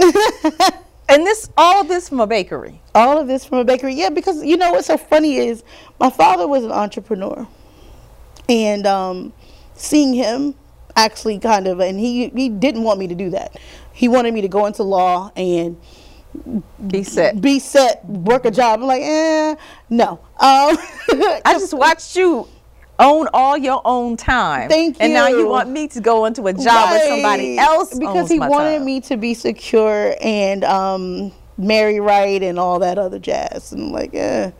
And 1.08 1.26
this, 1.26 1.50
all 1.58 1.80
of 1.82 1.88
this 1.88 2.08
from 2.08 2.20
a 2.20 2.26
bakery. 2.26 2.80
All 2.94 3.18
of 3.18 3.26
this 3.26 3.44
from 3.44 3.58
a 3.58 3.64
bakery. 3.64 3.94
Yeah, 3.94 4.08
because 4.08 4.42
you 4.42 4.56
know 4.56 4.72
what's 4.72 4.86
so 4.86 4.96
funny 4.96 5.36
is 5.36 5.62
my 6.00 6.08
father 6.08 6.48
was 6.48 6.64
an 6.64 6.72
entrepreneur, 6.72 7.46
and 8.48 8.86
um, 8.86 9.32
seeing 9.74 10.14
him 10.14 10.54
actually 10.96 11.38
kind 11.38 11.66
of, 11.66 11.80
and 11.80 11.98
he 12.00 12.28
he 12.30 12.48
didn't 12.48 12.84
want 12.84 12.98
me 12.98 13.08
to 13.08 13.14
do 13.14 13.28
that. 13.30 13.58
He 13.92 14.08
wanted 14.08 14.32
me 14.32 14.40
to 14.40 14.48
go 14.48 14.64
into 14.64 14.84
law 14.84 15.30
and 15.36 15.76
Be 16.86 17.02
set. 17.02 17.40
be 17.42 17.58
set, 17.58 18.04
work 18.06 18.44
a 18.46 18.50
job. 18.50 18.80
I'm 18.80 18.86
like, 18.86 19.02
eh, 19.02 19.54
no. 19.90 20.12
Um, 20.12 20.18
I 21.44 21.54
just 21.58 21.74
watched 21.74 22.16
you 22.16 22.48
own 22.98 23.28
all 23.32 23.56
your 23.56 23.80
own 23.84 24.16
time. 24.16 24.68
Thank 24.68 24.96
you. 24.98 25.04
And 25.04 25.12
now 25.14 25.28
you 25.28 25.46
want 25.46 25.68
me 25.70 25.88
to 25.88 26.00
go 26.00 26.24
into 26.26 26.46
a 26.46 26.52
job 26.52 26.90
with 26.92 27.02
somebody 27.04 27.58
else 27.58 27.96
because 27.98 28.28
he 28.30 28.38
wanted 28.38 28.76
time. 28.78 28.84
me 28.84 29.00
to 29.02 29.16
be 29.16 29.34
secure 29.34 30.14
and 30.20 30.64
um, 30.64 31.32
marry 31.58 32.00
right 32.00 32.42
and 32.42 32.58
all 32.58 32.78
that 32.80 32.98
other 32.98 33.18
jazz. 33.18 33.72
And 33.72 33.82
I'm 33.84 33.92
like, 33.92 34.14
eh, 34.14 34.50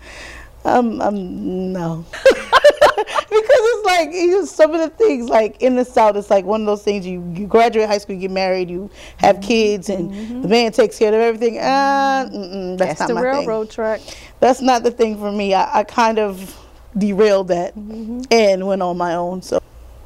um, 0.64 1.00
um, 1.00 1.72
no. 1.72 2.04
because 2.24 3.60
it's 3.60 3.86
like 3.86 4.12
you 4.12 4.30
know, 4.32 4.44
some 4.44 4.74
of 4.74 4.80
the 4.80 4.90
things 4.90 5.28
like 5.28 5.56
in 5.62 5.74
the 5.76 5.84
south 5.84 6.16
it's 6.16 6.28
like 6.30 6.44
one 6.44 6.60
of 6.60 6.66
those 6.66 6.82
things 6.82 7.06
you, 7.06 7.22
you 7.34 7.46
graduate 7.46 7.88
high 7.88 7.96
school 7.98 8.14
you 8.14 8.20
get 8.22 8.30
married 8.30 8.68
you 8.68 8.90
have 9.16 9.36
Mm-hmm. 9.36 9.48
kids 9.48 9.88
and 9.88 10.44
the 10.44 10.48
man 10.48 10.70
takes 10.72 10.98
care 10.98 11.08
of 11.08 11.14
everything 11.14 11.58
uh, 11.58 12.28
that's, 12.76 12.98
That's 12.98 13.00
not 13.00 13.08
the 13.08 13.14
my 13.14 13.20
railroad 13.22 13.68
thing 13.68 13.74
track. 13.74 14.00
that's 14.40 14.60
not 14.60 14.82
the 14.82 14.90
thing 14.90 15.16
for 15.18 15.32
me 15.32 15.54
I, 15.54 15.80
I 15.80 15.84
kind 15.84 16.18
of 16.18 16.54
derailed 16.96 17.48
that 17.48 17.74
Mm-hmm. 17.76 18.22
and 18.30 18.66
went 18.66 18.82
on 18.82 18.96
my 18.98 19.14
own 19.14 19.42
so 19.42 19.60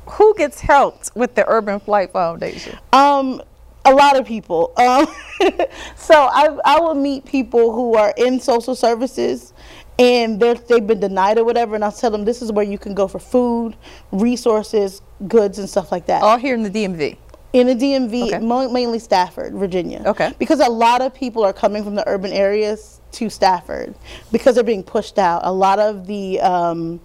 Who 0.07 0.35
gets 0.37 0.61
helped 0.61 1.11
with 1.16 1.35
the 1.35 1.44
Urban 1.49 1.81
Flight 1.81 2.12
Foundation? 2.12 2.79
Um, 2.92 3.42
a 3.85 3.94
lot 3.94 4.16
of 4.18 4.27
people. 4.27 4.72
Um, 4.77 5.07
so 5.96 6.14
I 6.14 6.57
I 6.64 6.81
will 6.81 6.94
meet 6.94 7.25
people 7.25 7.72
who 7.72 7.94
are 7.94 8.12
in 8.16 8.40
social 8.40 8.75
services, 8.75 9.53
and 9.99 10.40
they're 10.40 10.55
they've 10.55 10.87
been 10.87 11.01
denied 11.01 11.38
or 11.38 11.44
whatever, 11.44 11.75
and 11.77 11.85
I'll 11.85 11.92
tell 11.92 12.11
them 12.11 12.25
this 12.25 12.42
is 12.42 12.51
where 12.53 12.64
you 12.64 12.79
can 12.79 12.94
go 12.94 13.09
for 13.09 13.18
food, 13.20 13.77
resources, 14.12 15.03
goods, 15.29 15.59
and 15.59 15.68
stuff 15.68 15.92
like 15.92 16.07
that. 16.07 16.22
All 16.22 16.37
here 16.38 16.55
in 16.55 16.62
the 16.64 16.70
DMV. 16.70 17.16
In 17.56 17.66
the 17.68 17.74
DMV, 17.74 18.34
Okay. 18.34 18.38
mainly 18.70 18.98
Stafford, 18.98 19.54
Virginia. 19.54 20.02
Okay. 20.04 20.30
Because 20.38 20.60
a 20.60 20.68
lot 20.68 21.00
of 21.00 21.14
people 21.14 21.42
are 21.42 21.54
coming 21.54 21.82
from 21.82 21.94
the 21.94 22.06
urban 22.06 22.30
areas 22.30 23.00
to 23.12 23.30
Stafford 23.30 23.94
because 24.30 24.56
they're 24.56 24.64
being 24.64 24.82
pushed 24.82 25.18
out. 25.18 25.40
A 25.42 25.50
lot 25.52 25.78
of 25.78 26.06
the 26.06 26.38
um, 26.42 27.00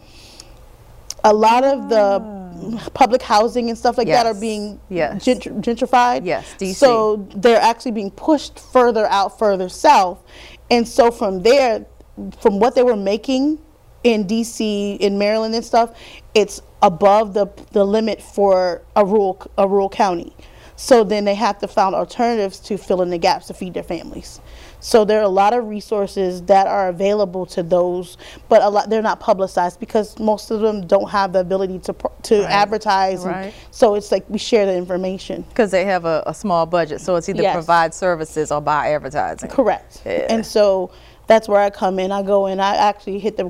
a 1.23 1.31
lot 1.33 1.63
of 1.63 1.87
the 1.87 2.89
public 2.93 3.21
housing 3.21 3.69
and 3.69 3.77
stuff 3.77 3.97
like 3.97 4.07
that 4.07 4.25
are 4.25 4.33
being 4.33 4.77
Yes. 4.89 5.23
gentr- 5.23 5.61
gentrified. 5.61 6.25
Yes, 6.25 6.45
DC. 6.59 6.73
So 6.75 7.25
they're 7.33 7.61
actually 7.61 7.91
being 7.91 8.11
pushed 8.11 8.59
further 8.59 9.05
out, 9.05 9.39
further 9.39 9.69
south, 9.69 10.19
and 10.69 10.85
so 10.85 11.11
from 11.11 11.43
there, 11.43 11.85
from 12.41 12.59
what 12.59 12.75
they 12.75 12.83
were 12.83 12.97
making 12.97 13.57
in 14.03 14.25
DC, 14.27 14.97
in 14.99 15.17
Maryland 15.17 15.55
and 15.55 15.63
stuff, 15.63 15.91
it's 16.33 16.61
above 16.81 17.33
the 17.33 17.47
the 17.71 17.83
limit 17.85 18.21
for 18.21 18.81
a 18.95 19.05
rural 19.05 19.41
a 19.57 19.67
rural 19.67 19.89
county. 19.89 20.33
So 20.77 21.03
then 21.03 21.25
they 21.25 21.35
have 21.35 21.59
to 21.59 21.67
find 21.67 21.93
alternatives 21.93 22.59
to 22.61 22.75
fill 22.75 23.03
in 23.03 23.11
the 23.11 23.19
gaps 23.19 23.45
to 23.47 23.53
feed 23.53 23.75
their 23.75 23.83
families. 23.83 24.41
So 24.79 25.05
there 25.05 25.19
are 25.19 25.23
a 25.23 25.27
lot 25.29 25.53
of 25.53 25.67
resources 25.67 26.41
that 26.43 26.65
are 26.65 26.89
available 26.89 27.45
to 27.47 27.61
those, 27.61 28.17
but 28.49 28.63
a 28.63 28.69
lot 28.69 28.89
they're 28.89 29.03
not 29.03 29.19
publicized 29.19 29.79
because 29.79 30.17
most 30.17 30.49
of 30.49 30.61
them 30.61 30.87
don't 30.87 31.11
have 31.11 31.33
the 31.33 31.39
ability 31.39 31.77
to 31.79 31.95
to 32.23 32.51
advertise. 32.51 33.23
Right. 33.23 33.53
so 33.69 33.93
it's 33.93 34.11
like 34.11 34.27
we 34.27 34.39
share 34.39 34.65
the 34.65 34.75
information. 34.75 35.43
Because 35.49 35.69
they 35.69 35.85
have 35.85 36.05
a, 36.05 36.23
a 36.25 36.33
small 36.33 36.65
budget, 36.65 36.99
so 36.99 37.15
it's 37.15 37.29
either 37.29 37.43
Yes. 37.43 37.53
provide 37.53 37.93
services 37.93 38.51
or 38.51 38.59
buy 38.59 38.89
advertising. 38.91 39.49
Correct. 39.51 40.01
Yeah. 40.03 40.25
And 40.31 40.43
so 40.43 40.89
that's 41.27 41.47
where 41.47 41.61
I 41.61 41.69
come 41.69 41.99
in. 41.99 42.11
I 42.11 42.23
go 42.23 42.47
in. 42.47 42.59
I 42.59 42.75
actually 42.75 43.19
hit 43.19 43.37
the 43.37 43.47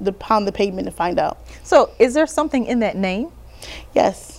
the 0.00 0.12
pound 0.12 0.46
the 0.46 0.52
pavement 0.52 0.86
to 0.86 0.92
find 0.92 1.18
out. 1.18 1.38
So, 1.62 1.90
is 1.98 2.14
there 2.14 2.26
something 2.26 2.66
in 2.66 2.80
that 2.80 2.96
name? 2.96 3.30
Yes. 3.94 4.34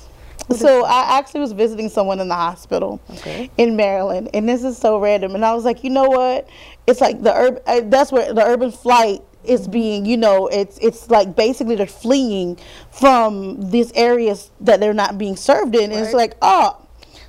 So 0.56 0.84
I 0.84 1.20
actually 1.20 1.42
was 1.42 1.52
visiting 1.52 1.90
someone 1.90 2.20
in 2.20 2.28
the 2.28 2.36
hospital 2.36 3.00
Okay. 3.12 3.52
in 3.58 3.76
Maryland, 3.76 4.30
and 4.34 4.50
this 4.50 4.64
is 4.64 4.78
so 4.80 5.00
random. 5.00 5.36
And 5.36 5.46
I 5.46 5.54
was 5.54 5.64
like, 5.64 5.84
you 5.84 5.92
know 5.92 6.10
what? 6.10 6.50
It's 6.88 7.02
like 7.02 7.22
the 7.22 7.32
urban. 7.36 7.62
Uh, 7.68 7.82
that's 7.84 8.12
where 8.12 8.34
the 8.34 8.44
urban 8.44 8.72
flight 8.72 9.22
is 9.44 9.68
being. 9.68 10.08
You 10.08 10.18
know, 10.18 10.48
it's 10.48 10.80
it's 10.80 11.10
like 11.12 11.36
basically 11.36 11.76
they're 11.76 11.86
fleeing 11.86 12.58
from 12.92 13.70
these 13.70 13.92
areas 13.94 14.50
that 14.62 14.80
they're 14.80 14.94
not 14.94 15.20
being 15.20 15.36
served 15.36 15.76
in. 15.76 15.92
And 15.92 16.04
it's 16.04 16.16
like, 16.16 16.34
oh, 16.42 16.78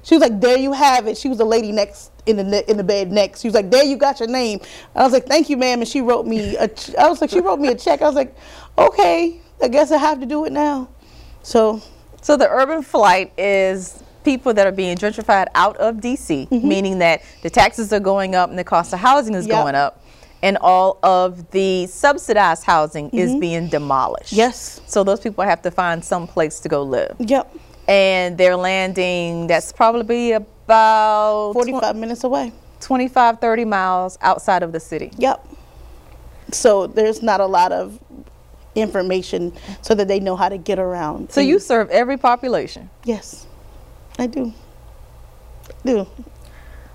she 0.02 0.14
was 0.14 0.22
like, 0.22 0.40
there 0.40 0.58
you 0.58 0.72
have 0.72 1.06
it. 1.06 1.16
She 1.18 1.28
was 1.28 1.38
the 1.38 1.44
lady 1.44 1.72
next 1.72 2.10
in 2.26 2.36
the 2.36 2.70
in 2.70 2.76
the 2.76 2.84
bed 2.84 3.10
next. 3.12 3.40
She 3.40 3.48
was 3.48 3.54
like, 3.54 3.70
there 3.70 3.84
you 3.84 3.96
got 3.96 4.20
your 4.20 4.28
name. 4.28 4.60
I 4.94 5.02
was 5.02 5.12
like, 5.12 5.26
thank 5.26 5.50
you, 5.50 5.56
ma'am. 5.56 5.80
And 5.80 5.88
she 5.88 6.00
wrote 6.00 6.26
me. 6.26 6.56
A 6.56 6.68
ch- 6.68 6.94
I 6.96 7.08
was 7.08 7.20
like, 7.20 7.30
she 7.30 7.40
wrote 7.40 7.60
me 7.60 7.68
a 7.68 7.74
check. 7.74 8.02
I 8.02 8.06
was 8.06 8.14
like, 8.14 8.34
okay, 8.78 9.40
I 9.62 9.68
guess 9.68 9.90
I 9.92 9.98
have 9.98 10.20
to 10.20 10.26
do 10.26 10.44
it 10.44 10.52
now. 10.52 10.88
So 11.42 11.80
So, 12.22 12.36
the 12.36 12.48
urban 12.48 12.82
flight 12.82 13.32
is 13.38 14.02
people 14.24 14.52
that 14.54 14.66
are 14.66 14.72
being 14.72 14.96
gentrified 14.96 15.46
out 15.54 15.76
of 15.78 15.96
DC, 15.96 16.48
mm-hmm. 16.48 16.68
meaning 16.68 16.98
that 16.98 17.22
the 17.42 17.48
taxes 17.50 17.92
are 17.92 18.00
going 18.00 18.34
up 18.34 18.50
and 18.50 18.58
the 18.58 18.64
cost 18.64 18.92
of 18.92 18.98
housing 18.98 19.34
is 19.34 19.46
Yep. 19.46 19.56
going 19.56 19.74
up, 19.74 20.04
and 20.42 20.58
all 20.60 20.98
of 21.02 21.50
the 21.50 21.86
subsidized 21.86 22.64
housing 22.64 23.08
is 23.10 23.30
mm-hmm. 23.30 23.40
being 23.40 23.68
demolished. 23.68 24.32
Yes. 24.32 24.80
So, 24.86 25.02
those 25.04 25.20
people 25.20 25.44
have 25.44 25.62
to 25.62 25.70
find 25.70 26.04
some 26.04 26.26
place 26.26 26.60
to 26.60 26.68
go 26.68 26.82
live. 26.82 27.16
Yep. 27.18 27.54
And 27.90 28.38
they're 28.38 28.56
landing, 28.56 29.48
that's 29.48 29.72
probably 29.72 30.30
about 30.30 31.52
45 31.54 31.96
minutes 31.96 32.22
away. 32.22 32.52
25, 32.80 33.40
30 33.40 33.64
miles 33.64 34.16
outside 34.22 34.62
of 34.62 34.70
the 34.70 34.78
city. 34.78 35.10
Yep. 35.18 35.44
So 36.52 36.86
there's 36.86 37.20
not 37.20 37.40
a 37.40 37.46
lot 37.46 37.72
of 37.72 37.98
information 38.76 39.52
so 39.82 39.96
that 39.96 40.06
they 40.06 40.20
know 40.20 40.36
how 40.36 40.48
to 40.48 40.56
get 40.56 40.78
around. 40.78 41.32
So, 41.32 41.40
you 41.40 41.58
serve 41.58 41.90
every 41.90 42.16
population. 42.16 42.90
Yes. 43.04 43.46
I 44.20 44.28
do. 44.28 44.54
Do. 45.84 46.06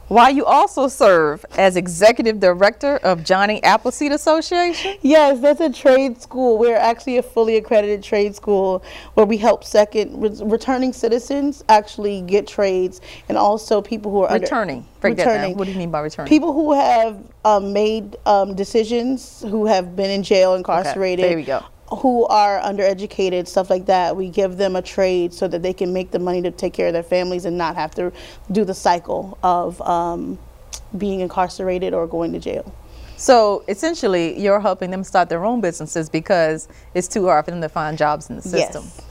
While 0.08 0.30
you 0.30 0.46
also 0.46 0.88
serve 0.88 1.44
as 1.58 1.76
executive 1.76 2.40
director 2.40 2.98
of 2.98 3.24
Johnny 3.24 3.64
Appleseed 3.64 4.12
Association. 4.12 4.98
Yes, 5.02 5.40
that's 5.40 5.62
a 5.62 5.72
trade 5.72 6.22
school. 6.22 6.60
We're 6.60 6.76
actually 6.78 7.18
a 7.18 7.24
fully 7.24 7.58
accredited 7.58 8.04
trade 8.04 8.36
school 8.36 8.84
where 9.16 9.26
we 9.26 9.38
help 9.38 9.64
second 9.64 10.22
re- 10.22 10.30
returning 10.44 10.94
citizens 10.94 11.64
actually 11.70 12.22
get 12.22 12.46
trades 12.48 13.02
and 13.30 13.38
also 13.38 13.82
people 13.82 14.12
who 14.12 14.22
are 14.22 14.32
under- 14.32 14.46
Returning. 14.46 14.82
Down. 14.82 15.12
returning. 15.12 15.58
What 15.58 15.66
do 15.66 15.72
you 15.72 15.78
mean 15.78 15.92
by 15.92 16.02
returning? 16.02 16.30
People 16.30 16.54
who 16.54 16.74
have 16.74 17.18
um, 17.44 17.74
made 17.74 18.16
um, 18.26 18.56
decisions, 18.56 19.42
who 19.42 19.66
have 19.66 19.96
been 19.96 20.10
in 20.12 20.22
jail, 20.24 20.54
incarcerated, 20.56 21.26
there 21.26 21.36
we 21.36 21.44
go. 21.44 21.64
Who 21.90 22.26
are 22.28 22.60
undereducated, 22.62 23.48
stuff 23.48 23.70
like 23.70 23.86
that. 23.86 24.16
We 24.16 24.30
give 24.30 24.58
them 24.58 24.76
a 24.76 24.82
trade 24.82 25.34
so 25.34 25.48
that 25.48 25.62
they 25.62 25.74
can 25.74 25.94
make 25.94 26.12
the 26.12 26.20
money 26.20 26.42
to 26.42 26.52
take 26.52 26.74
care 26.74 26.88
of 26.88 26.94
their 26.94 27.04
families 27.04 27.46
and 27.46 27.58
not 27.58 27.76
have 27.76 27.94
to 27.96 28.12
do 28.52 28.66
the 28.66 28.74
cycle 28.74 29.38
of 29.44 29.82
um, 29.82 30.40
being 30.98 31.20
incarcerated 31.20 31.94
or 31.94 32.08
going 32.08 32.34
to 32.34 32.40
jail. 32.40 32.74
So 33.18 33.64
essentially, 33.68 34.40
you're 34.40 34.60
helping 34.60 34.92
them 34.92 35.04
start 35.04 35.30
their 35.30 35.46
own 35.46 35.62
businesses 35.62 36.10
because 36.10 36.68
it's 36.94 37.08
too 37.08 37.26
hard 37.28 37.46
for 37.46 37.52
them 37.52 37.62
to 37.62 37.70
find 37.70 37.98
jobs 37.98 38.30
in 38.30 38.36
the 38.36 38.42
system. 38.42 38.84
Yes. 38.84 39.02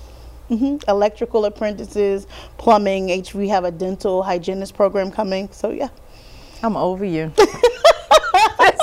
hmm 0.48 0.76
Electrical 0.88 1.44
apprentices, 1.44 2.26
plumbing, 2.58 3.08
H. 3.08 3.34
We 3.34 3.48
have 3.48 3.64
a 3.64 3.70
dental 3.70 4.22
hygienist 4.22 4.74
program 4.74 5.10
coming. 5.10 5.48
So 5.52 5.70
yeah. 5.70 5.88
I'm 6.62 6.76
over 6.76 7.04
you. 7.04 7.32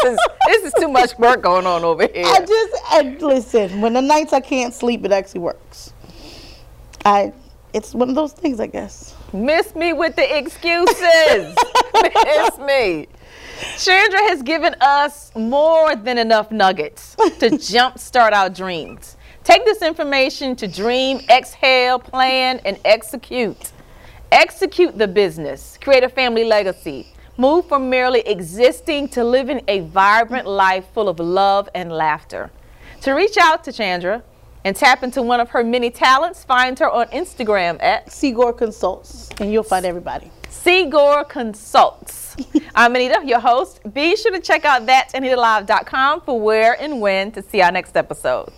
this 0.03 0.13
is 0.13 0.19
this 0.47 0.63
is 0.65 0.73
too 0.79 0.87
much 0.87 1.17
work 1.17 1.41
going 1.41 1.65
on 1.65 1.83
over 1.83 2.07
here. 2.07 2.25
I 2.25 2.45
just 2.45 2.75
I, 2.89 3.17
listen. 3.19 3.81
When 3.81 3.93
the 3.93 4.01
nights 4.01 4.33
I 4.33 4.39
can't 4.39 4.73
sleep, 4.73 5.05
it 5.05 5.11
actually 5.11 5.41
works. 5.41 5.93
I. 7.05 7.33
It's 7.73 7.93
one 7.93 8.09
of 8.09 8.15
those 8.15 8.33
things, 8.33 8.59
I 8.59 8.67
guess. 8.67 9.15
Miss 9.31 9.75
me 9.75 9.93
with 9.93 10.17
the 10.17 10.37
excuses. 10.37 11.55
Miss 12.03 12.57
me. 12.59 13.07
Chandra 13.77 14.19
has 14.23 14.41
given 14.41 14.75
us 14.81 15.31
more 15.35 15.95
than 15.95 16.17
enough 16.17 16.51
nuggets 16.51 17.15
to 17.15 17.21
jumpstart 17.51 18.33
our 18.33 18.49
dreams. 18.49 19.15
Take 19.43 19.63
this 19.65 19.81
information 19.81 20.55
to 20.57 20.67
dream, 20.67 21.21
exhale, 21.29 21.97
plan, 21.97 22.59
and 22.65 22.77
execute. 22.83 23.71
Execute 24.31 24.97
the 24.97 25.07
business, 25.07 25.77
create 25.81 26.03
a 26.03 26.09
family 26.09 26.43
legacy, 26.43 27.10
move 27.41 27.67
from 27.67 27.89
merely 27.89 28.19
existing 28.19 29.09
to 29.09 29.23
living 29.23 29.63
a 29.67 29.79
vibrant 29.79 30.47
life 30.47 30.85
full 30.93 31.09
of 31.09 31.19
love 31.19 31.67
and 31.73 31.91
laughter. 31.91 32.51
To 33.01 33.13
reach 33.13 33.35
out 33.35 33.63
to 33.63 33.71
Chandra 33.71 34.21
and 34.63 34.75
tap 34.75 35.01
into 35.01 35.23
one 35.23 35.39
of 35.39 35.49
her 35.49 35.63
many 35.63 35.89
talents, 35.89 36.43
find 36.43 36.77
her 36.77 36.87
on 36.87 37.07
Instagram 37.07 37.81
at 37.81 38.11
Seagore 38.11 38.53
Consults, 38.53 39.31
and 39.39 39.51
you'll 39.51 39.63
find 39.63 39.87
everybody. 39.87 40.29
Seagore 40.49 41.23
Consults. 41.23 42.37
I'm 42.75 42.93
Anita, 42.95 43.23
your 43.25 43.39
host. 43.39 43.79
Be 43.91 44.15
sure 44.15 44.31
to 44.33 44.39
check 44.39 44.63
out 44.63 44.85
that 44.85 45.11
for 46.23 46.39
where 46.39 46.79
and 46.79 47.01
when 47.01 47.31
to 47.31 47.41
see 47.41 47.59
our 47.63 47.71
next 47.71 47.97
episode. 47.97 48.53